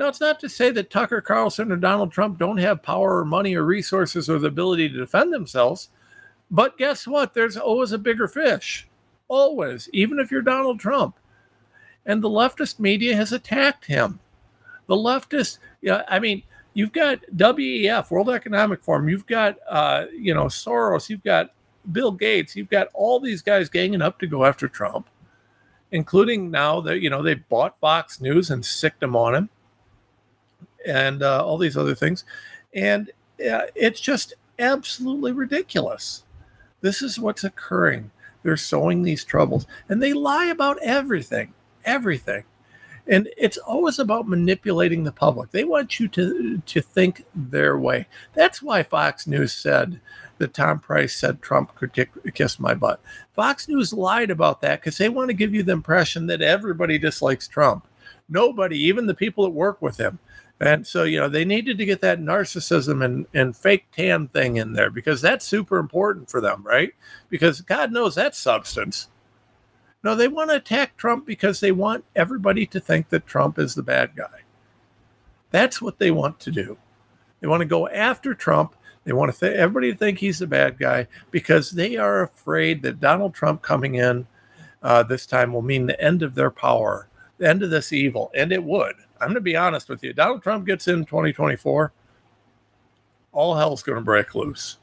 [0.00, 3.24] Now, it's not to say that Tucker Carlson or Donald Trump don't have power or
[3.26, 5.90] money or resources or the ability to defend themselves.
[6.50, 7.34] But guess what?
[7.34, 8.88] There's always a bigger fish.
[9.28, 11.16] Always, even if you're Donald Trump.
[12.06, 14.20] And the leftist media has attacked him.
[14.86, 20.32] The leftist, yeah, I mean, you've got WEF, World Economic Forum, you've got, uh, you
[20.32, 21.52] know, Soros, you've got
[21.92, 25.10] Bill Gates, you've got all these guys ganging up to go after Trump,
[25.92, 29.50] including now that, you know, they bought Fox News and sicked them on him
[30.86, 32.24] and uh, all these other things.
[32.74, 36.24] And uh, it's just absolutely ridiculous.
[36.80, 38.10] This is what's occurring.
[38.42, 41.52] They're sowing these troubles and they lie about everything,
[41.84, 42.44] everything.
[43.06, 45.50] And it's always about manipulating the public.
[45.50, 48.06] They want you to, to think their way.
[48.34, 50.00] That's why Fox News said
[50.38, 53.00] that Tom Price said Trump could kick, kiss my butt.
[53.32, 56.98] Fox News lied about that because they want to give you the impression that everybody
[56.98, 57.86] dislikes Trump.
[58.28, 60.20] Nobody, even the people that work with him,
[60.60, 64.56] and so, you know, they needed to get that narcissism and, and fake tan thing
[64.56, 66.92] in there because that's super important for them, right?
[67.30, 69.08] Because God knows that substance.
[70.04, 73.74] No, they want to attack Trump because they want everybody to think that Trump is
[73.74, 74.40] the bad guy.
[75.50, 76.76] That's what they want to do.
[77.40, 78.74] They want to go after Trump.
[79.04, 82.82] They want to th- everybody to think he's the bad guy because they are afraid
[82.82, 84.26] that Donald Trump coming in
[84.82, 88.30] uh, this time will mean the end of their power, the end of this evil.
[88.34, 88.96] And it would.
[89.20, 90.12] I'm going to be honest with you.
[90.12, 91.92] Donald Trump gets in 2024,
[93.32, 94.78] all hell's going to break loose.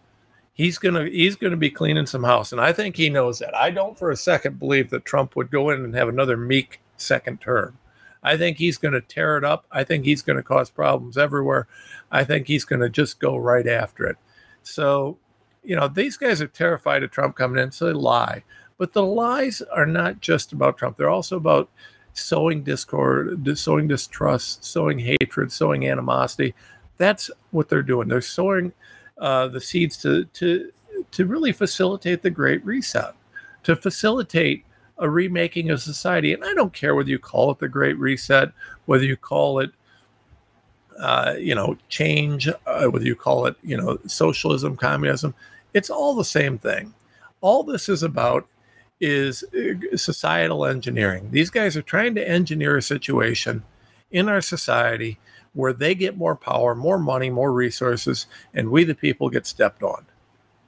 [0.54, 3.40] He's going to he's going to be cleaning some house, and I think he knows
[3.40, 3.56] that.
[3.56, 6.82] I don't for a second believe that Trump would go in and have another meek
[6.98, 7.78] second term.
[8.24, 9.66] I think he's going to tear it up.
[9.72, 11.68] I think he's going to cause problems everywhere.
[12.12, 14.18] I think he's going to just go right after it.
[14.64, 15.18] So,
[15.64, 18.44] you know, these guys are terrified of Trump coming in, so they lie.
[18.78, 20.98] But the lies are not just about Trump.
[20.98, 21.70] They're also about
[22.18, 26.54] sowing discord, sowing distrust, sowing hatred, sowing animosity.
[26.98, 28.08] That's what they're doing.
[28.08, 28.74] They're sowing
[29.18, 30.72] uh, the seeds to to
[31.12, 33.14] to really facilitate the Great Reset,
[33.64, 34.64] to facilitate
[34.98, 36.34] a remaking of society.
[36.34, 38.52] And I don't care whether you call it the Great Reset,
[38.86, 39.72] whether you call it
[41.00, 45.34] uh, you know, change, uh, whether you call it, you know, socialism, communism,
[45.74, 46.94] it's all the same thing.
[47.42, 48.48] All this is about
[49.00, 51.30] is uh, societal engineering.
[51.32, 53.64] These guys are trying to engineer a situation
[54.12, 55.20] in our society
[55.54, 59.84] where they get more power, more money, more resources, and we, the people, get stepped
[59.84, 60.06] on.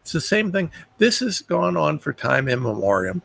[0.02, 0.72] It's the same thing.
[0.98, 3.22] This has gone on for time immemorial.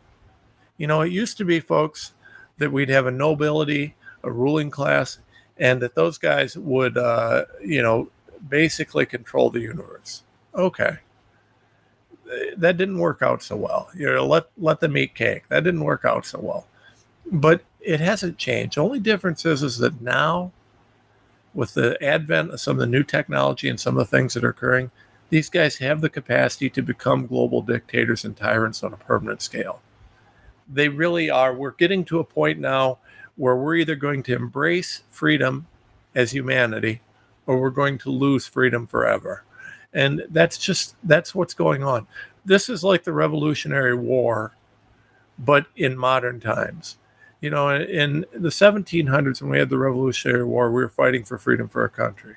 [0.76, 2.12] You know, it used to be, folks,
[2.58, 5.18] that we'd have a nobility, a ruling class,
[5.56, 8.10] and that those guys would, uh, you know,
[8.46, 10.22] basically control the universe.
[10.54, 10.98] Okay.
[12.56, 13.90] That didn't work out so well.
[13.94, 15.44] You know, let let them eat cake.
[15.48, 16.66] That didn't work out so well.
[17.30, 18.76] But it hasn't changed.
[18.76, 20.52] The only difference is, is that now,
[21.52, 24.44] with the advent of some of the new technology and some of the things that
[24.44, 24.90] are occurring,
[25.30, 29.80] these guys have the capacity to become global dictators and tyrants on a permanent scale.
[30.72, 31.54] They really are.
[31.54, 32.98] We're getting to a point now
[33.36, 35.66] where we're either going to embrace freedom
[36.14, 37.00] as humanity
[37.46, 39.44] or we're going to lose freedom forever.
[39.94, 42.06] And that's just that's what's going on.
[42.44, 44.52] This is like the Revolutionary War,
[45.38, 46.98] but in modern times.
[47.40, 51.38] You know, in the 1700s, when we had the Revolutionary War, we were fighting for
[51.38, 52.36] freedom for our country.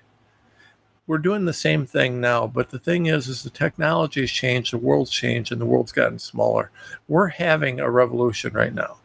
[1.08, 4.74] We're doing the same thing now, but the thing is, is the technology has changed,
[4.74, 6.72] the world's changed, and the world's gotten smaller.
[7.08, 8.98] We're having a revolution right now.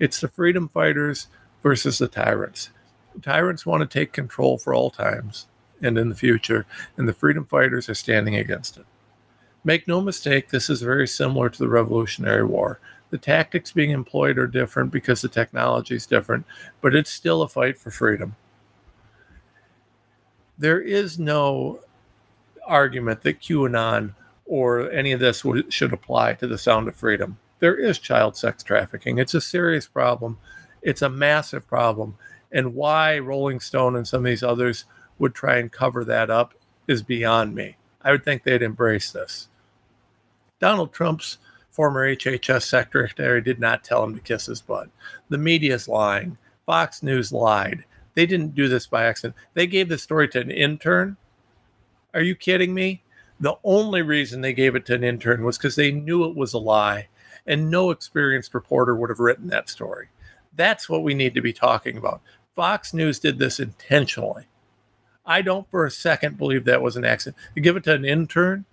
[0.00, 1.28] It's the freedom fighters
[1.62, 2.70] versus the tyrants.
[3.14, 5.46] The tyrants want to take control for all times
[5.82, 6.66] and in the future,
[6.96, 8.86] and the freedom fighters are standing against it.
[9.64, 12.80] Make no mistake, this is very similar to the Revolutionary War.
[13.10, 16.46] The tactics being employed are different because the technology is different,
[16.80, 18.36] but it's still a fight for freedom.
[20.58, 21.80] There is no
[22.66, 24.14] argument that QAnon
[24.46, 27.38] or any of this should apply to the sound of freedom.
[27.60, 29.18] There is child sex trafficking.
[29.18, 30.38] It's a serious problem.
[30.82, 32.16] It's a massive problem.
[32.52, 34.84] And why Rolling Stone and some of these others
[35.18, 36.54] would try and cover that up
[36.86, 37.76] is beyond me.
[38.02, 39.48] I would think they'd embrace this.
[40.60, 41.38] Donald Trump's
[41.70, 44.88] former HHS secretary did not tell him to kiss his butt.
[45.28, 46.38] The media is lying.
[46.66, 47.84] Fox News lied.
[48.14, 49.34] They didn't do this by accident.
[49.54, 51.16] They gave the story to an intern.
[52.12, 53.02] Are you kidding me?
[53.40, 56.54] The only reason they gave it to an intern was because they knew it was
[56.54, 57.08] a lie,
[57.46, 60.08] and no experienced reporter would have written that story.
[60.54, 62.22] That's what we need to be talking about.
[62.54, 64.46] Fox News did this intentionally.
[65.26, 67.36] I don't for a second believe that was an accident.
[67.54, 68.64] You give it to an intern.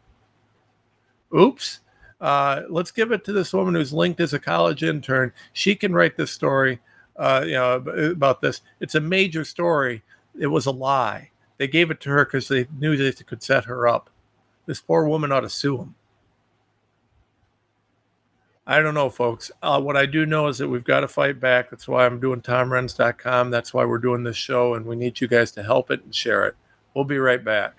[1.37, 1.79] Oops.
[2.19, 5.33] Uh, let's give it to this woman who's linked as a college intern.
[5.53, 6.79] She can write this story,
[7.15, 8.61] uh, you know, about this.
[8.79, 10.03] It's a major story.
[10.37, 11.31] It was a lie.
[11.57, 14.09] They gave it to her because they knew they could set her up.
[14.65, 15.95] This poor woman ought to sue them.
[18.65, 19.51] I don't know, folks.
[19.63, 21.71] Uh, what I do know is that we've got to fight back.
[21.71, 23.49] That's why I'm doing TomRenz.com.
[23.49, 26.13] That's why we're doing this show, and we need you guys to help it and
[26.13, 26.55] share it.
[26.93, 27.73] We'll be right back.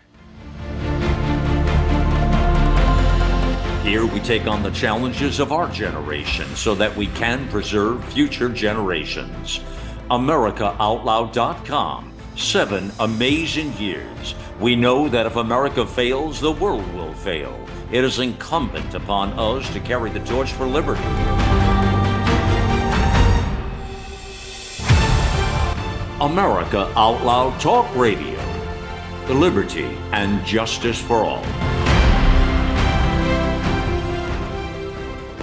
[3.84, 8.48] Here we take on the challenges of our generation so that we can preserve future
[8.48, 9.60] generations.
[10.10, 12.12] AmericaOutloud.com.
[12.36, 14.34] Seven amazing years.
[14.62, 17.58] We know that if America fails, the world will fail.
[17.90, 21.02] It is incumbent upon us to carry the torch for liberty.
[26.20, 28.38] America Out Loud Talk Radio.
[29.26, 31.44] The liberty and justice for all.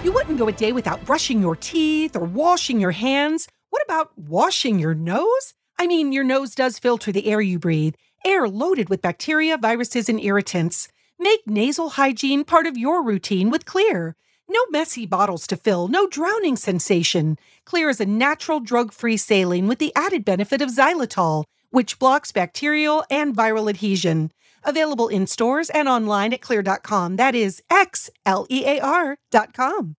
[0.01, 3.49] You wouldn't go a day without brushing your teeth or washing your hands.
[3.69, 5.53] What about washing your nose?
[5.77, 7.95] I mean, your nose does filter the air you breathe,
[8.25, 10.87] air loaded with bacteria, viruses, and irritants.
[11.17, 14.13] Make nasal hygiene part of your routine with Xlear.
[14.47, 17.37] No messy bottles to fill, no drowning sensation.
[17.67, 22.31] Xlear is a natural drug free saline with the added benefit of xylitol, which blocks
[22.31, 24.31] bacterial and viral adhesion.
[24.63, 27.17] Available in stores and online at xlear.com.
[27.17, 29.95] That is X L E A R.com.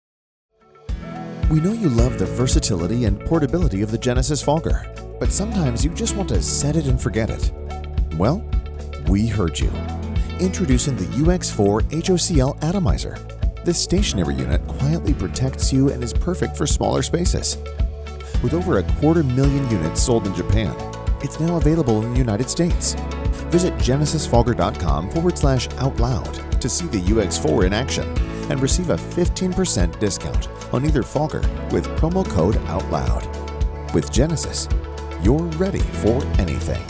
[1.50, 4.86] We know you love the versatility and portability of the Genesis Fogger,
[5.18, 7.52] but sometimes you just want to set it and forget it.
[8.16, 8.44] Well,
[9.08, 9.70] we heard you.
[10.40, 13.16] Introducing the UX4 HOCL Atomizer.
[13.64, 17.58] This stationary unit quietly protects you and is perfect for smaller spaces.
[18.42, 20.74] With over a quarter million units sold in Japan,
[21.22, 22.94] it's now available in the United States.
[23.50, 28.08] Visit genesisfogger.com forward slash out loud to see the UX4 in action
[28.50, 31.40] and receive a 15% discount on either fogger
[31.70, 33.94] with promo code OUTLOUD.
[33.94, 34.68] With Genesis,
[35.22, 36.82] you're ready for anything.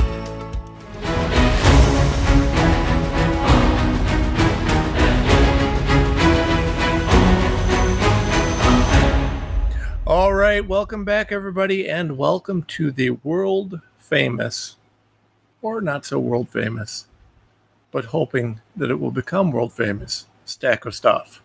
[10.20, 14.76] All right, welcome back, everybody, and welcome to the world famous,
[15.62, 17.06] or not so world famous,
[17.90, 21.40] but hoping that it will become world famous stack of stuff.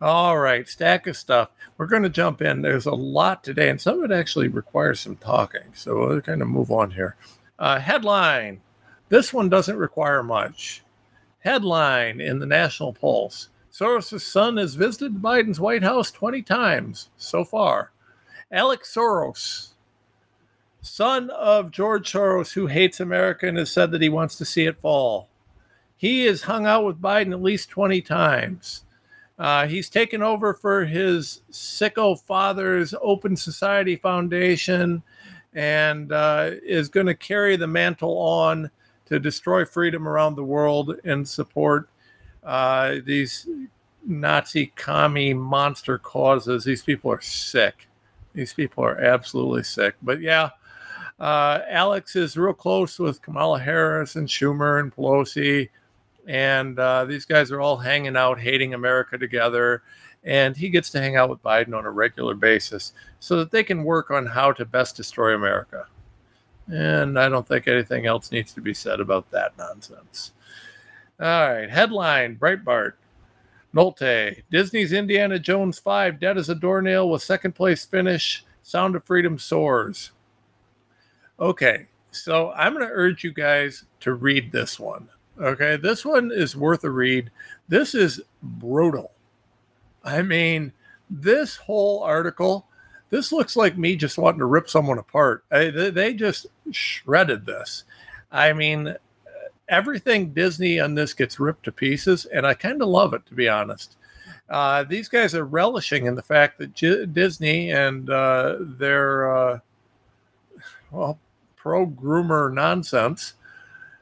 [0.00, 1.50] All right, stack of stuff.
[1.76, 2.62] We're going to jump in.
[2.62, 5.74] There's a lot today, and some of it actually requires some talking.
[5.74, 7.16] So we'll kind of move on here.
[7.58, 8.62] Uh, headline
[9.10, 10.82] This one doesn't require much.
[11.40, 17.42] Headline in the National Pulse Soros' son has visited Biden's White House 20 times so
[17.42, 17.90] far.
[18.50, 19.68] Alex Soros,
[20.82, 24.66] son of George Soros, who hates America and has said that he wants to see
[24.66, 25.28] it fall.
[25.96, 28.84] He has hung out with Biden at least 20 times.
[29.38, 35.02] Uh, he's taken over for his sicko father's Open Society Foundation
[35.54, 38.70] and uh, is going to carry the mantle on
[39.06, 41.88] to destroy freedom around the world and support
[42.44, 43.46] uh, these
[44.04, 46.64] Nazi commie monster causes.
[46.64, 47.88] These people are sick.
[48.34, 49.94] These people are absolutely sick.
[50.02, 50.50] But yeah,
[51.20, 55.68] uh, Alex is real close with Kamala Harris and Schumer and Pelosi.
[56.26, 59.82] And uh, these guys are all hanging out, hating America together.
[60.24, 63.64] And he gets to hang out with Biden on a regular basis so that they
[63.64, 65.86] can work on how to best destroy America.
[66.68, 70.32] And I don't think anything else needs to be said about that nonsense.
[71.20, 72.94] All right, headline Breitbart.
[73.74, 78.44] Nolte, Disney's Indiana Jones 5, dead as a doornail with second place finish.
[78.62, 80.12] Sound of Freedom soars.
[81.40, 85.08] Okay, so I'm going to urge you guys to read this one.
[85.40, 87.30] Okay, this one is worth a read.
[87.68, 89.12] This is brutal.
[90.04, 90.72] I mean,
[91.08, 92.66] this whole article,
[93.10, 95.44] this looks like me just wanting to rip someone apart.
[95.50, 97.84] I, they just shredded this.
[98.30, 98.94] I mean,
[99.72, 103.34] everything Disney on this gets ripped to pieces, and I kind of love it, to
[103.34, 103.96] be honest.
[104.48, 109.58] Uh, these guys are relishing in the fact that G- Disney and uh, their uh,
[110.90, 111.18] well
[111.56, 113.34] pro groomer nonsense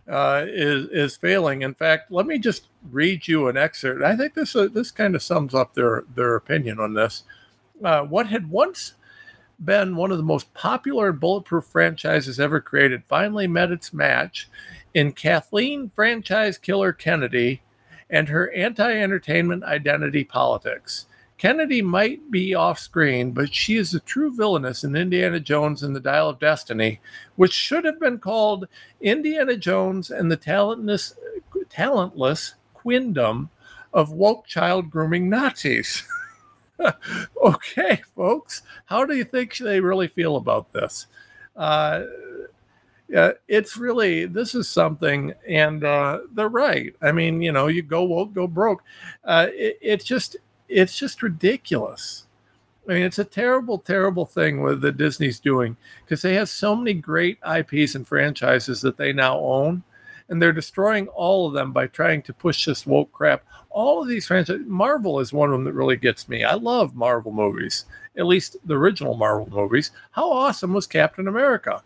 [0.08, 1.62] uh, is is failing.
[1.62, 4.02] In fact, let me just read you an excerpt.
[4.02, 7.22] I think this uh, this kind of sums up their their opinion on this.
[7.84, 8.94] Uh, what had once
[9.64, 14.48] been one of the most popular bulletproof franchises ever created finally met its match
[14.94, 17.62] in Kathleen franchise killer Kennedy
[18.08, 21.06] and her anti entertainment identity politics.
[21.38, 25.96] Kennedy might be off screen, but she is a true villainess in Indiana Jones and
[25.96, 27.00] the Dial of Destiny,
[27.36, 28.68] which should have been called
[29.00, 31.14] Indiana Jones and the talentless,
[31.70, 33.48] talentless quindom
[33.94, 36.06] of woke child grooming Nazis.
[37.42, 41.06] okay, folks, how do you think they really feel about this?
[41.56, 42.02] Uh,
[43.12, 46.94] it's really this is something, and uh, they're right.
[47.02, 48.82] I mean, you know, you go woke, go broke.
[49.24, 50.36] Uh, it, it's just
[50.68, 52.26] it's just ridiculous.
[52.88, 56.74] I mean, it's a terrible, terrible thing with the Disney's doing because they have so
[56.74, 59.82] many great IPs and franchises that they now own,
[60.28, 63.44] and they're destroying all of them by trying to push this woke crap.
[63.68, 66.42] All of these franchises, Marvel is one of them that really gets me.
[66.42, 67.84] I love Marvel movies,
[68.16, 69.92] at least the original Marvel movies.
[70.10, 71.82] How awesome was Captain America?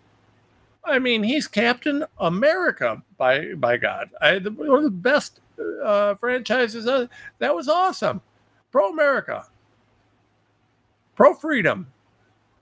[0.86, 4.10] I mean, he's Captain America by by God.
[4.20, 5.40] I, the, one of the best
[5.82, 6.86] uh, franchises.
[6.86, 7.06] Uh,
[7.38, 8.20] that was awesome.
[8.70, 9.46] Pro America,
[11.14, 11.92] pro freedom.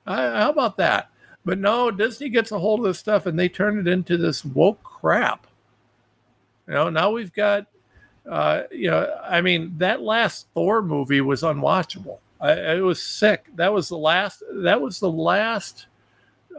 [0.07, 1.11] how about that?
[1.45, 4.45] But no, Disney gets a hold of this stuff and they turn it into this
[4.45, 5.47] woke crap.
[6.68, 7.66] You know, now we've got,
[8.31, 12.18] uh, you know, I mean, that last Thor movie was unwatchable.
[12.41, 13.47] I, it was sick.
[13.57, 14.43] That was the last.
[14.53, 15.87] That was the last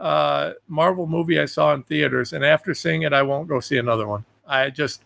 [0.00, 3.78] uh, Marvel movie I saw in theaters, and after seeing it, I won't go see
[3.78, 4.24] another one.
[4.46, 5.02] I just,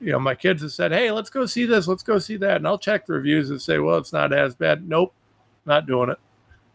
[0.00, 2.56] you know, my kids have said, "Hey, let's go see this, let's go see that,"
[2.56, 5.12] and I'll check the reviews and say, "Well, it's not as bad." Nope,
[5.64, 6.18] not doing it,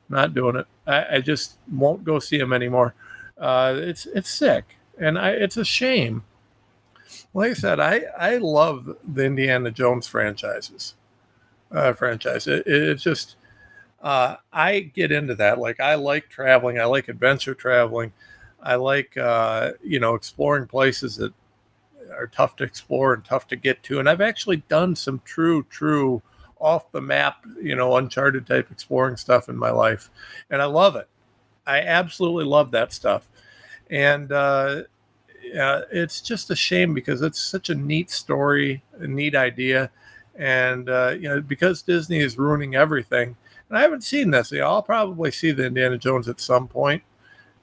[0.09, 0.65] not doing it.
[0.87, 2.93] I, I just won't go see them anymore.
[3.37, 6.23] Uh, it's it's sick, and I, it's a shame.
[7.33, 10.95] Like I said, I I love the Indiana Jones franchises.
[11.71, 12.47] Uh, franchise.
[12.47, 13.37] It, it, it's just
[14.01, 15.59] uh, I get into that.
[15.59, 16.79] Like I like traveling.
[16.79, 18.11] I like adventure traveling.
[18.61, 21.33] I like uh, you know exploring places that
[22.11, 23.99] are tough to explore and tough to get to.
[23.99, 26.21] And I've actually done some true, true
[26.59, 30.09] off the map, you know, uncharted type exploring stuff in my life,
[30.49, 31.07] and I love it.
[31.65, 33.27] I absolutely love that stuff.
[33.89, 34.83] And uh,
[35.43, 39.91] yeah, it's just a shame because it's such a neat story, a neat idea,
[40.35, 43.35] and uh, you know because Disney is ruining everything
[43.71, 44.51] and I haven't seen this.
[44.51, 47.03] I'll probably see the Indiana Jones at some point,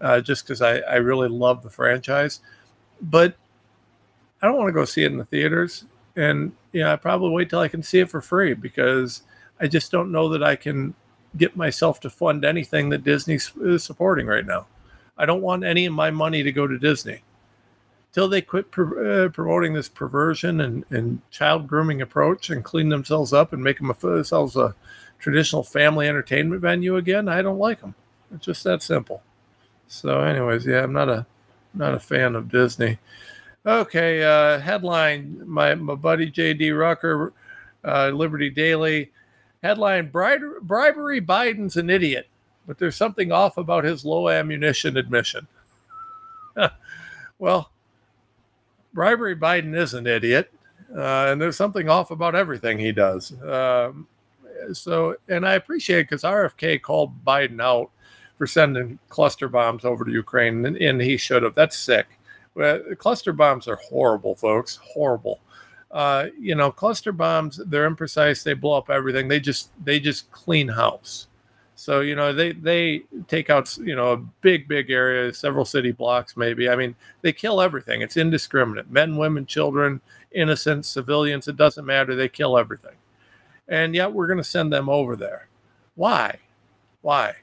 [0.00, 2.40] uh, just because I, I really love the franchise.
[3.02, 3.36] But
[4.40, 5.84] I don't want to go see it in the theaters.
[6.16, 9.20] And, you know, I probably wait till I can see it for free because
[9.61, 10.94] I just don't know that I can
[11.36, 14.66] get myself to fund anything that Disney's is supporting right now.
[15.18, 17.22] I don't want any of my money to go to Disney.
[18.14, 23.34] Till they quit uh, promoting this perversion and, and child grooming approach and clean themselves
[23.34, 24.74] up and make themselves a
[25.18, 27.94] traditional family entertainment venue again, I don't like them.
[28.34, 29.22] It's just that simple.
[29.86, 31.26] So, anyways, yeah, I'm not a
[31.74, 32.98] not a fan of Disney.
[33.64, 36.70] Okay, uh, headline: My my buddy J.D.
[36.72, 37.32] Rucker,
[37.84, 39.10] uh, Liberty Daily.
[39.62, 42.28] Headline: Bribery Biden's an idiot.
[42.66, 45.48] but there's something off about his low ammunition admission.
[47.38, 47.70] well,
[48.92, 50.52] bribery Biden is an idiot,
[50.94, 53.32] uh, and there's something off about everything he does.
[53.42, 54.06] Um,
[54.72, 57.90] so, and I appreciate because RFK called Biden out
[58.36, 61.54] for sending cluster bombs over to Ukraine, and, and he should have.
[61.54, 62.06] That's sick.
[62.54, 64.76] Well, cluster bombs are horrible, folks.
[64.82, 65.40] Horrible.
[65.90, 68.42] Uh, you know, cluster bombs, they're imprecise.
[68.42, 69.28] They blow up everything.
[69.28, 71.28] They just they just clean house.
[71.76, 75.92] So you know they they take out you know a big big area, several city
[75.92, 76.68] blocks maybe.
[76.68, 78.02] I mean they kill everything.
[78.02, 78.90] It's indiscriminate.
[78.90, 80.00] Men, women, children,
[80.32, 81.46] innocents, civilians.
[81.46, 82.16] It doesn't matter.
[82.16, 82.96] They kill everything.
[83.68, 85.48] And yet we're going to send them over there.
[85.94, 86.38] Why?
[87.02, 87.34] Why?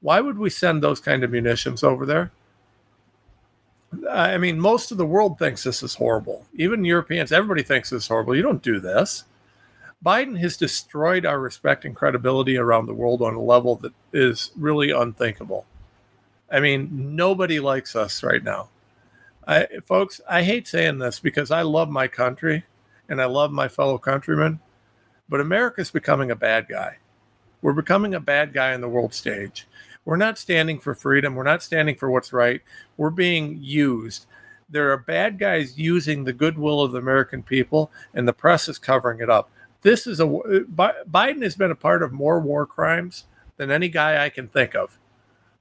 [0.00, 2.30] Why would we send those kind of munitions over there?
[4.10, 6.44] I mean, most of the world thinks this is horrible.
[6.54, 8.36] Even Europeans, everybody thinks this is horrible.
[8.36, 9.24] You don't do this.
[10.04, 14.52] Biden has destroyed our respect and credibility around the world on a level that is
[14.56, 15.66] really unthinkable.
[16.50, 18.68] I mean, nobody likes us right now.
[19.46, 22.64] I, folks, I hate saying this because I love my country
[23.08, 24.60] and I love my fellow countrymen,
[25.28, 26.98] but America's becoming a bad guy.
[27.60, 29.66] We're becoming a bad guy on the world stage.
[30.04, 31.34] We're not standing for freedom.
[31.34, 32.62] We're not standing for what's right.
[32.96, 34.26] We're being used.
[34.70, 38.78] There are bad guys using the goodwill of the American people, and the press is
[38.78, 39.50] covering it up.
[39.82, 43.24] This is a Biden has been a part of more war crimes
[43.56, 44.98] than any guy I can think of.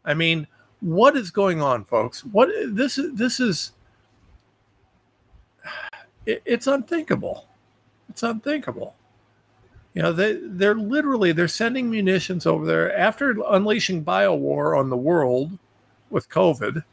[0.04, 0.48] I mean,
[0.80, 2.24] what is going on, folks?
[2.24, 3.72] What this is this is
[6.26, 7.48] it, it's unthinkable.
[8.10, 8.96] It's unthinkable.
[9.94, 14.90] You know, they they're literally they're sending munitions over there after unleashing bio war on
[14.90, 15.58] the world
[16.10, 16.84] with COVID.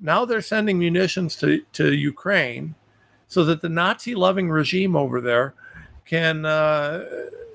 [0.00, 2.74] Now they're sending munitions to, to Ukraine
[3.28, 5.54] so that the Nazi loving regime over there
[6.04, 7.04] can, uh,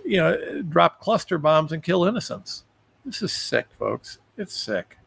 [0.03, 2.63] you know, drop cluster bombs and kill innocents.
[3.05, 4.19] This is sick, folks.
[4.37, 4.97] It's sick.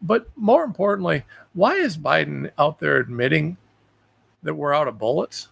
[0.00, 3.56] But more importantly, why is Biden out there admitting
[4.42, 5.48] that we're out of bullets?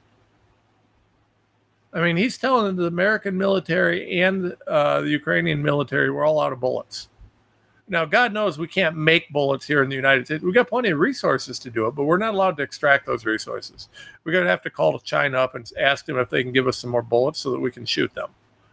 [1.94, 6.52] I mean, he's telling the American military and uh, the Ukrainian military we're all out
[6.52, 7.08] of bullets.
[7.86, 10.42] Now, God knows we can't make bullets here in the United States.
[10.42, 13.26] We've got plenty of resources to do it, but we're not allowed to extract those
[13.26, 13.88] resources.
[14.24, 16.66] We're going to have to call China up and ask them if they can give
[16.66, 18.30] us some more bullets so that we can shoot them,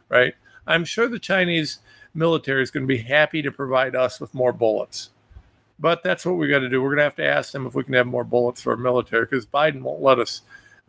[0.07, 0.33] right?
[0.65, 1.79] I'm sure the Chinese
[2.13, 5.09] military is going to be happy to provide us with more bullets.
[5.77, 6.81] But that's what we got to do.
[6.81, 8.77] We're going to have to ask them if we can have more bullets for our
[8.77, 10.41] military because Biden won't let us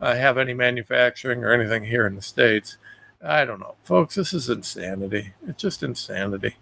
[0.03, 2.77] uh, have any manufacturing or anything here in the States.
[3.23, 3.75] I don't know.
[3.83, 5.31] Folks, this is insanity.
[5.47, 6.57] It's just insanity.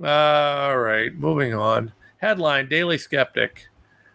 [0.00, 1.90] All right, moving on.
[2.18, 3.66] Headline Daily Skeptic.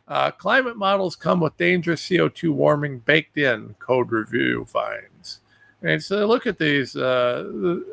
[0.07, 5.41] Uh, climate models come with dangerous CO2 warming baked in, code review finds.
[5.83, 6.95] And so look at these.
[6.95, 7.43] Uh,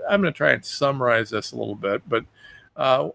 [0.09, 2.25] I'm going to try and summarize this a little bit, but
[2.77, 3.09] uh,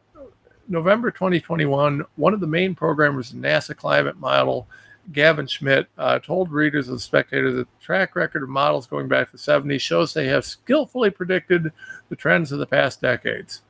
[0.68, 4.68] November 2021, one of the main programmers of NASA climate model,
[5.12, 9.08] Gavin Schmidt, uh, told readers of the Spectator that the track record of models going
[9.08, 11.72] back to the 70s shows they have skillfully predicted
[12.10, 13.62] the trends of the past decades.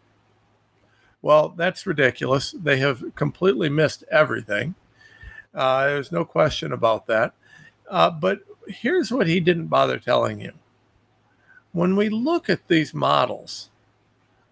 [1.22, 2.52] Well, that's ridiculous.
[2.52, 4.76] They have completely missed everything.
[5.54, 7.34] Uh, there's no question about that.
[7.90, 10.54] Uh, but here's what he didn't bother telling you.
[11.72, 13.70] When we look at these models,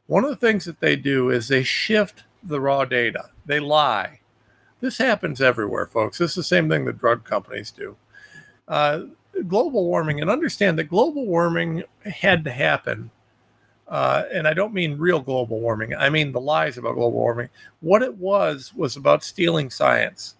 [0.07, 4.19] one of the things that they do is they shift the raw data, they lie.
[4.79, 6.17] This happens everywhere, folks.
[6.17, 7.95] This is the same thing that drug companies do.
[8.67, 9.01] Uh,
[9.47, 13.11] global warming, and understand that global warming had to happen
[13.87, 15.95] uh, and I don't mean real global warming.
[15.95, 17.49] I mean the lies about global warming.
[17.79, 20.35] What it was was about stealing science.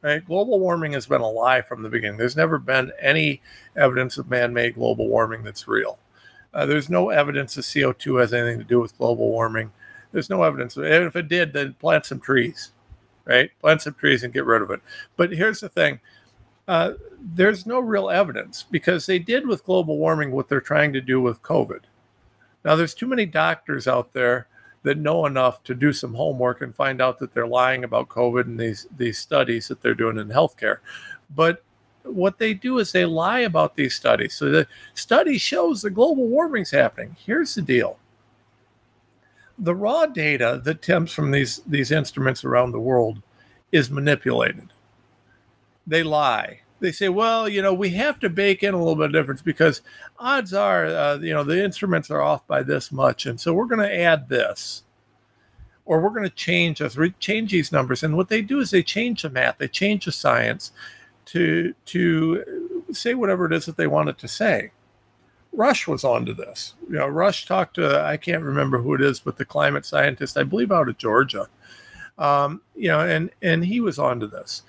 [0.00, 0.24] Right?
[0.24, 2.18] Global warming has been a lie from the beginning.
[2.18, 3.40] There's never been any
[3.74, 5.98] evidence of man-made global warming that's real.
[6.52, 9.72] Uh, there's no evidence that CO2 has anything to do with global warming.
[10.12, 10.76] There's no evidence.
[10.76, 12.72] If it did, then plant some trees,
[13.24, 13.50] right?
[13.60, 14.80] Plant some trees and get rid of it.
[15.16, 16.00] But here's the thing.
[16.66, 21.00] Uh, there's no real evidence because they did with global warming what they're trying to
[21.00, 21.80] do with COVID
[22.64, 24.48] now, there's too many doctors out there
[24.82, 28.42] that know enough to do some homework and find out that they're lying about COVID
[28.42, 30.78] and these these studies that they're doing in healthcare.
[31.34, 31.62] But
[32.02, 34.34] what they do is they lie about these studies.
[34.34, 37.16] So the study shows that global warming's happening.
[37.24, 37.98] Here's the deal.
[39.58, 43.22] The raw data that comes from these these instruments around the world
[43.72, 44.70] is manipulated.
[45.86, 49.06] They lie they say, well, you know, we have to bake in a little bit
[49.06, 49.80] of difference because
[50.18, 53.64] odds are, uh, you know, the instruments are off by this much, and so we're
[53.64, 54.82] going to add this,
[55.86, 58.02] or we're going to change us, change these numbers.
[58.02, 60.72] And what they do is they change the math, they change the science
[61.26, 64.70] to to say whatever it is that they want it to say.
[65.54, 66.74] Rush was onto this.
[66.88, 70.36] You know, Rush talked to I can't remember who it is, but the climate scientist,
[70.36, 71.48] I believe, out of Georgia.
[72.18, 74.62] Um, you know, and and he was onto this.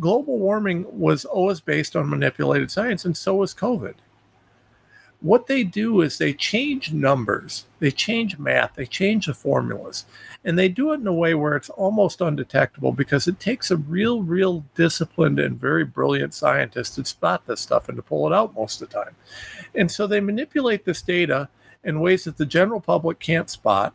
[0.00, 3.94] Global warming was always based on manipulated science, and so was COVID
[5.24, 10.04] what they do is they change numbers, they change math, they change the formulas,
[10.44, 13.78] and they do it in a way where it's almost undetectable because it takes a
[13.78, 18.34] real, real disciplined and very brilliant scientist to spot this stuff and to pull it
[18.34, 19.16] out most of the time.
[19.74, 21.48] And so they manipulate this data
[21.84, 23.94] in ways that the general public can't spot.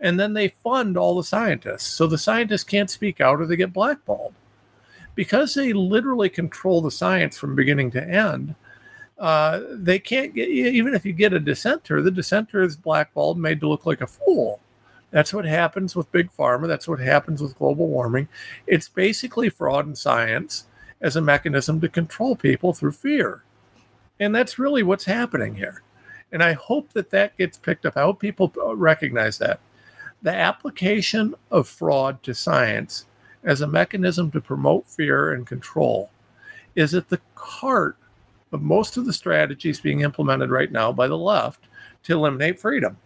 [0.00, 1.88] And then they fund all the scientists.
[1.88, 4.32] So the scientists can't speak out or they get blackballed.
[5.14, 8.54] Because they literally control the science from beginning to end,
[9.20, 13.60] uh, they can't get even if you get a dissenter, the dissenter is blackballed, made
[13.60, 14.60] to look like a fool.
[15.10, 16.66] That's what happens with big pharma.
[16.66, 18.28] That's what happens with global warming.
[18.66, 20.64] It's basically fraud and science
[21.02, 23.44] as a mechanism to control people through fear,
[24.18, 25.82] and that's really what's happening here.
[26.32, 27.98] And I hope that that gets picked up.
[27.98, 29.60] I hope people recognize that
[30.22, 33.04] the application of fraud to science
[33.44, 36.10] as a mechanism to promote fear and control
[36.74, 37.96] is at the heart
[38.52, 41.68] of most of the strategies being implemented right now by the left
[42.04, 42.96] to eliminate freedom.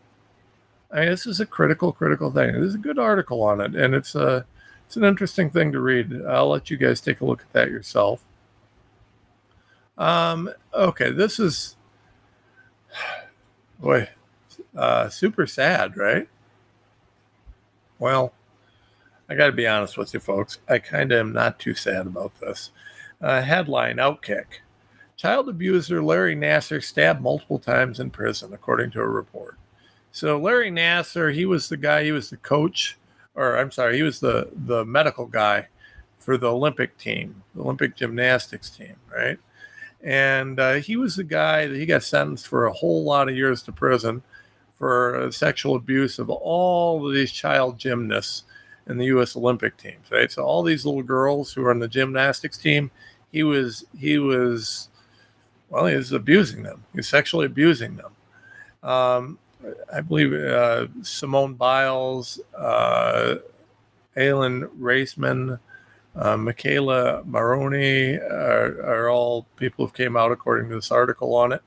[0.90, 2.52] I mean, this is a critical, critical thing.
[2.52, 4.46] There's a good article on it, and it's a
[4.86, 6.22] it's an interesting thing to read.
[6.26, 8.24] I'll let you guys take a look at that yourself.
[9.98, 11.76] Um, okay, this is
[13.80, 14.08] boy,
[14.76, 16.28] uh, super sad, right?
[17.98, 18.32] Well,
[19.28, 20.58] I got to be honest with you, folks.
[20.68, 22.70] I kind of am not too sad about this.
[23.20, 24.60] Uh, headline Outkick
[25.24, 29.56] Child abuser Larry Nassar stabbed multiple times in prison, according to a report.
[30.12, 32.98] So Larry Nassar, he was the guy, he was the coach,
[33.34, 35.68] or I'm sorry, he was the the medical guy
[36.18, 39.38] for the Olympic team, the Olympic gymnastics team, right?
[40.02, 43.34] And uh, he was the guy that he got sentenced for a whole lot of
[43.34, 44.22] years to prison
[44.74, 48.44] for sexual abuse of all of these child gymnasts
[48.88, 49.36] in the U.S.
[49.36, 50.30] Olympic teams, right?
[50.30, 52.90] So all these little girls who are on the gymnastics team,
[53.32, 54.90] he was he was
[55.74, 56.84] well, he's abusing them.
[56.94, 58.12] He's sexually abusing them.
[58.88, 59.38] Um,
[59.92, 63.36] I believe uh, Simone Biles, uh,
[64.16, 65.58] Aly Raisman,
[66.14, 71.50] uh, McKayla Maroney are, are, all people who came out according to this article on
[71.50, 71.62] it.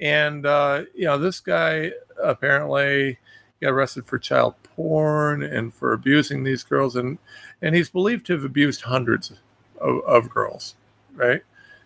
[0.00, 1.90] And, uh, you know, this guy
[2.22, 3.18] apparently
[3.60, 6.94] got arrested for child porn and for abusing these girls.
[6.94, 7.18] And,
[7.60, 9.32] and he's believed to have abused hundreds
[9.80, 10.76] of, of girls,
[11.16, 11.42] right?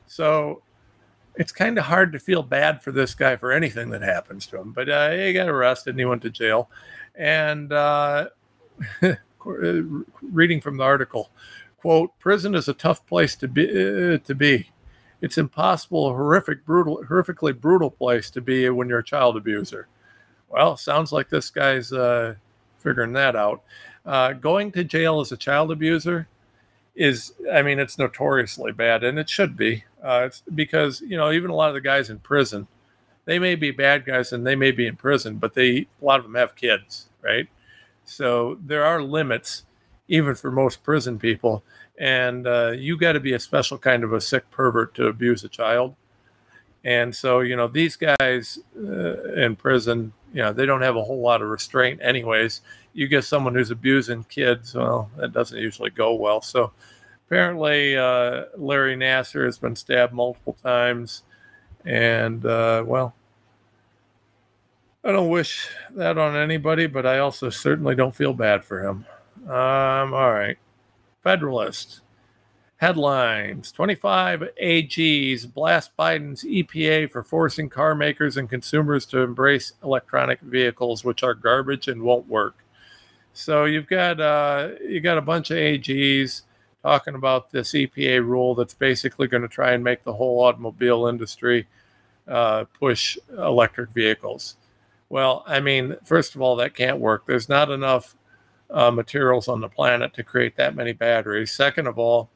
[0.06, 0.60] So
[1.36, 4.58] it's kind of hard to feel bad for this guy for anything that happens to
[4.60, 4.72] him.
[4.72, 6.70] But uh, he got arrested and he went to jail.
[7.14, 8.28] And uh,
[9.44, 11.30] reading from the article,
[11.78, 13.68] quote: "Prison is a tough place to be.
[13.68, 14.70] Uh, to be.
[15.20, 19.88] It's impossible, a horrific, brutal, horrifically brutal place to be when you're a child abuser."
[20.48, 22.34] Well, sounds like this guy's uh,
[22.78, 23.62] figuring that out.
[24.04, 26.28] Uh, going to jail as a child abuser
[26.94, 29.84] is, I mean, it's notoriously bad, and it should be.
[30.02, 32.66] Uh, it's because you know even a lot of the guys in prison,
[33.24, 36.18] they may be bad guys and they may be in prison, but they a lot
[36.18, 37.48] of them have kids, right?
[38.04, 39.64] So there are limits,
[40.08, 41.62] even for most prison people,
[41.98, 45.44] and uh, you got to be a special kind of a sick pervert to abuse
[45.44, 45.94] a child.
[46.84, 51.04] And so you know these guys uh, in prison, you know they don't have a
[51.04, 52.60] whole lot of restraint, anyways.
[52.92, 56.42] You get someone who's abusing kids, well, that doesn't usually go well.
[56.42, 56.72] So
[57.32, 61.22] apparently uh, Larry Nassar has been stabbed multiple times,
[61.82, 63.14] and uh, well,
[65.02, 69.06] I don't wish that on anybody, but I also certainly don't feel bad for him.
[69.46, 70.58] Um, all right,
[71.22, 72.02] Federalist
[72.76, 80.38] headlines: 25 AGs blast Biden's EPA for forcing car makers and consumers to embrace electronic
[80.42, 82.56] vehicles, which are garbage and won't work.
[83.32, 86.42] So you've got uh, you got a bunch of AGs
[86.82, 91.06] talking about this EPA rule that's basically going to try and make the whole automobile
[91.06, 91.66] industry
[92.28, 94.56] uh, push electric vehicles.
[95.08, 97.26] Well, I mean, first of all, that can't work.
[97.26, 98.16] There's not enough
[98.70, 101.52] uh, materials on the planet to create that many batteries.
[101.52, 102.30] Second of all,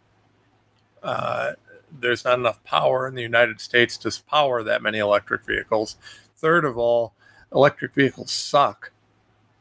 [1.03, 1.53] uh,
[2.01, 5.97] there's not enough power in the United States to power that many electric vehicles.
[6.37, 7.15] Third of all,
[7.53, 8.93] electric vehicles suck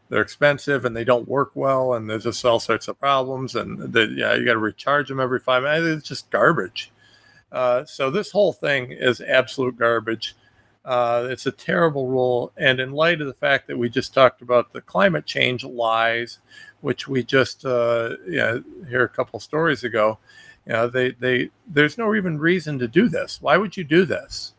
[0.09, 3.93] they're expensive and they don't work well and there's just all sorts of problems and
[4.17, 5.99] yeah you got to recharge them every five minutes.
[5.99, 6.91] It's just garbage.
[7.51, 10.35] Uh, so this whole thing is absolute garbage.
[10.83, 12.51] Uh, it's a terrible rule.
[12.57, 16.39] And in light of the fact that we just talked about the climate change lies
[16.81, 20.19] which we just uh, yeah here a couple stories ago
[20.65, 23.41] you know they they there's no even reason to do this.
[23.41, 24.53] Why would you do this?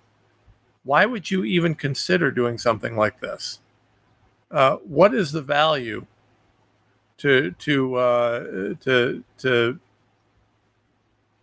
[0.85, 3.61] Why would you even consider doing something like this?
[4.51, 6.07] Uh, what is the value
[7.19, 8.41] to to uh,
[8.81, 9.81] to to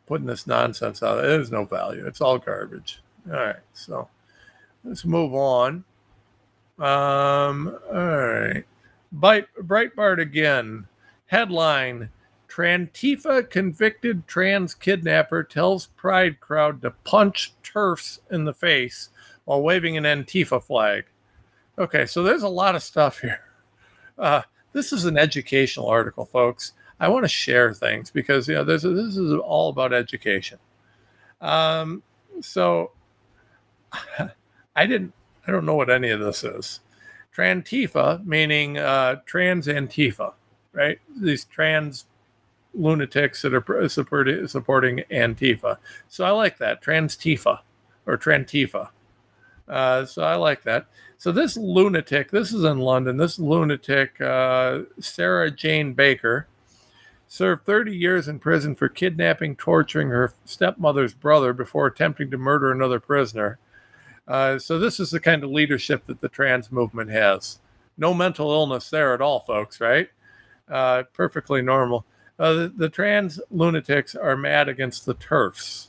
[0.05, 1.21] putting this nonsense out?
[1.21, 2.05] There's no value.
[2.05, 3.01] It's all garbage.
[3.27, 4.07] All right, so
[4.83, 5.83] let's move on.
[6.79, 8.63] Um, all right,
[9.11, 10.87] Bite, Breitbart again.
[11.27, 12.09] Headline:
[12.47, 19.09] Trantifa convicted trans kidnapper tells Pride crowd to punch TERFs in the face
[19.45, 21.05] while waving an Antifa flag.
[21.77, 23.41] Okay, so there's a lot of stuff here.
[24.17, 24.43] Uh,
[24.73, 26.73] this is an educational article, folks.
[26.99, 30.59] I want to share things because you know this, this is all about education.
[31.41, 32.03] Um,
[32.41, 32.91] so
[34.75, 35.13] I didn't,
[35.47, 36.79] I don't know what any of this is.
[37.35, 40.33] Trantifa meaning uh, trans Antifa,
[40.73, 40.99] right?
[41.19, 42.05] These trans
[42.75, 45.77] lunatics that are supporting Antifa.
[46.07, 47.59] So I like that Transtifa
[48.05, 48.89] or Trantifa.
[49.67, 50.87] Uh, so I like that.
[51.17, 53.17] So this lunatic, this is in London.
[53.17, 56.47] This lunatic, uh, Sarah Jane Baker,
[57.27, 62.71] served 30 years in prison for kidnapping, torturing her stepmother's brother before attempting to murder
[62.71, 63.57] another prisoner.
[64.27, 67.59] Uh, so this is the kind of leadership that the trans movement has.
[67.97, 69.81] No mental illness there at all, folks.
[69.81, 70.09] Right?
[70.69, 72.05] Uh, perfectly normal.
[72.39, 75.87] Uh, the, the, trans lunatics are mad against the TERFs.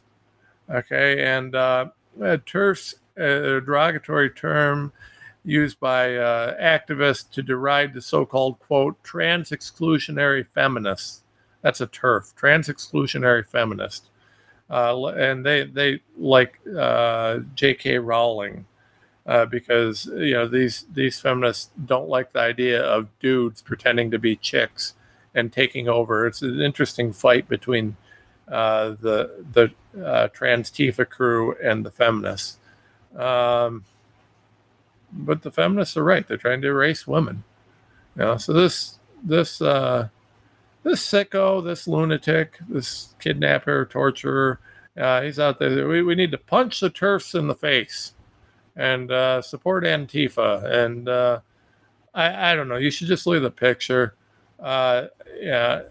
[0.71, 1.87] Okay, and uh,
[2.21, 4.93] uh, TERFs a derogatory term
[5.45, 11.23] used by uh, activists to deride the so-called quote trans exclusionary feminists.
[11.63, 14.11] That's a TERF, trans exclusionary feminist,
[14.71, 17.99] uh, and they they like uh, J.K.
[17.99, 18.67] Rowling
[19.27, 24.19] uh, because you know these these feminists don't like the idea of dudes pretending to
[24.19, 24.95] be chicks
[25.35, 26.27] and taking over.
[26.27, 27.97] It's an interesting fight between
[28.49, 29.73] uh, the the
[30.05, 32.59] uh, trans Tifa crew and the feminists.
[33.17, 33.85] Um,
[35.13, 37.45] but the feminists are right; they're trying to erase women.
[38.17, 40.09] You know, so this this uh,
[40.83, 44.61] this sicko, this lunatic, this kidnapper, torturer,
[44.97, 45.89] uh, he's out there.
[45.89, 48.15] We, we need to punch the TERFs in the face
[48.77, 50.65] and uh, support Antifa.
[50.65, 51.41] And uh,
[52.15, 52.77] I, I don't know.
[52.77, 54.15] You should just look at the picture.
[54.61, 55.07] Uh,
[55.41, 55.83] yeah.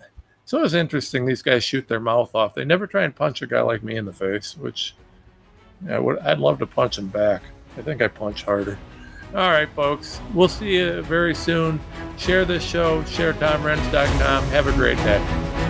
[0.45, 1.25] So it's interesting.
[1.25, 2.53] These guys shoot their mouth off.
[2.53, 4.95] They never try and punch a guy like me in the face, which
[5.85, 7.41] yeah, I'd love to punch him back.
[7.77, 8.77] I think I punch harder.
[9.33, 10.21] All right, folks.
[10.33, 11.79] We'll see you very soon.
[12.17, 14.43] Share this show, share sharetomrenz.com.
[14.45, 15.62] Have a great day.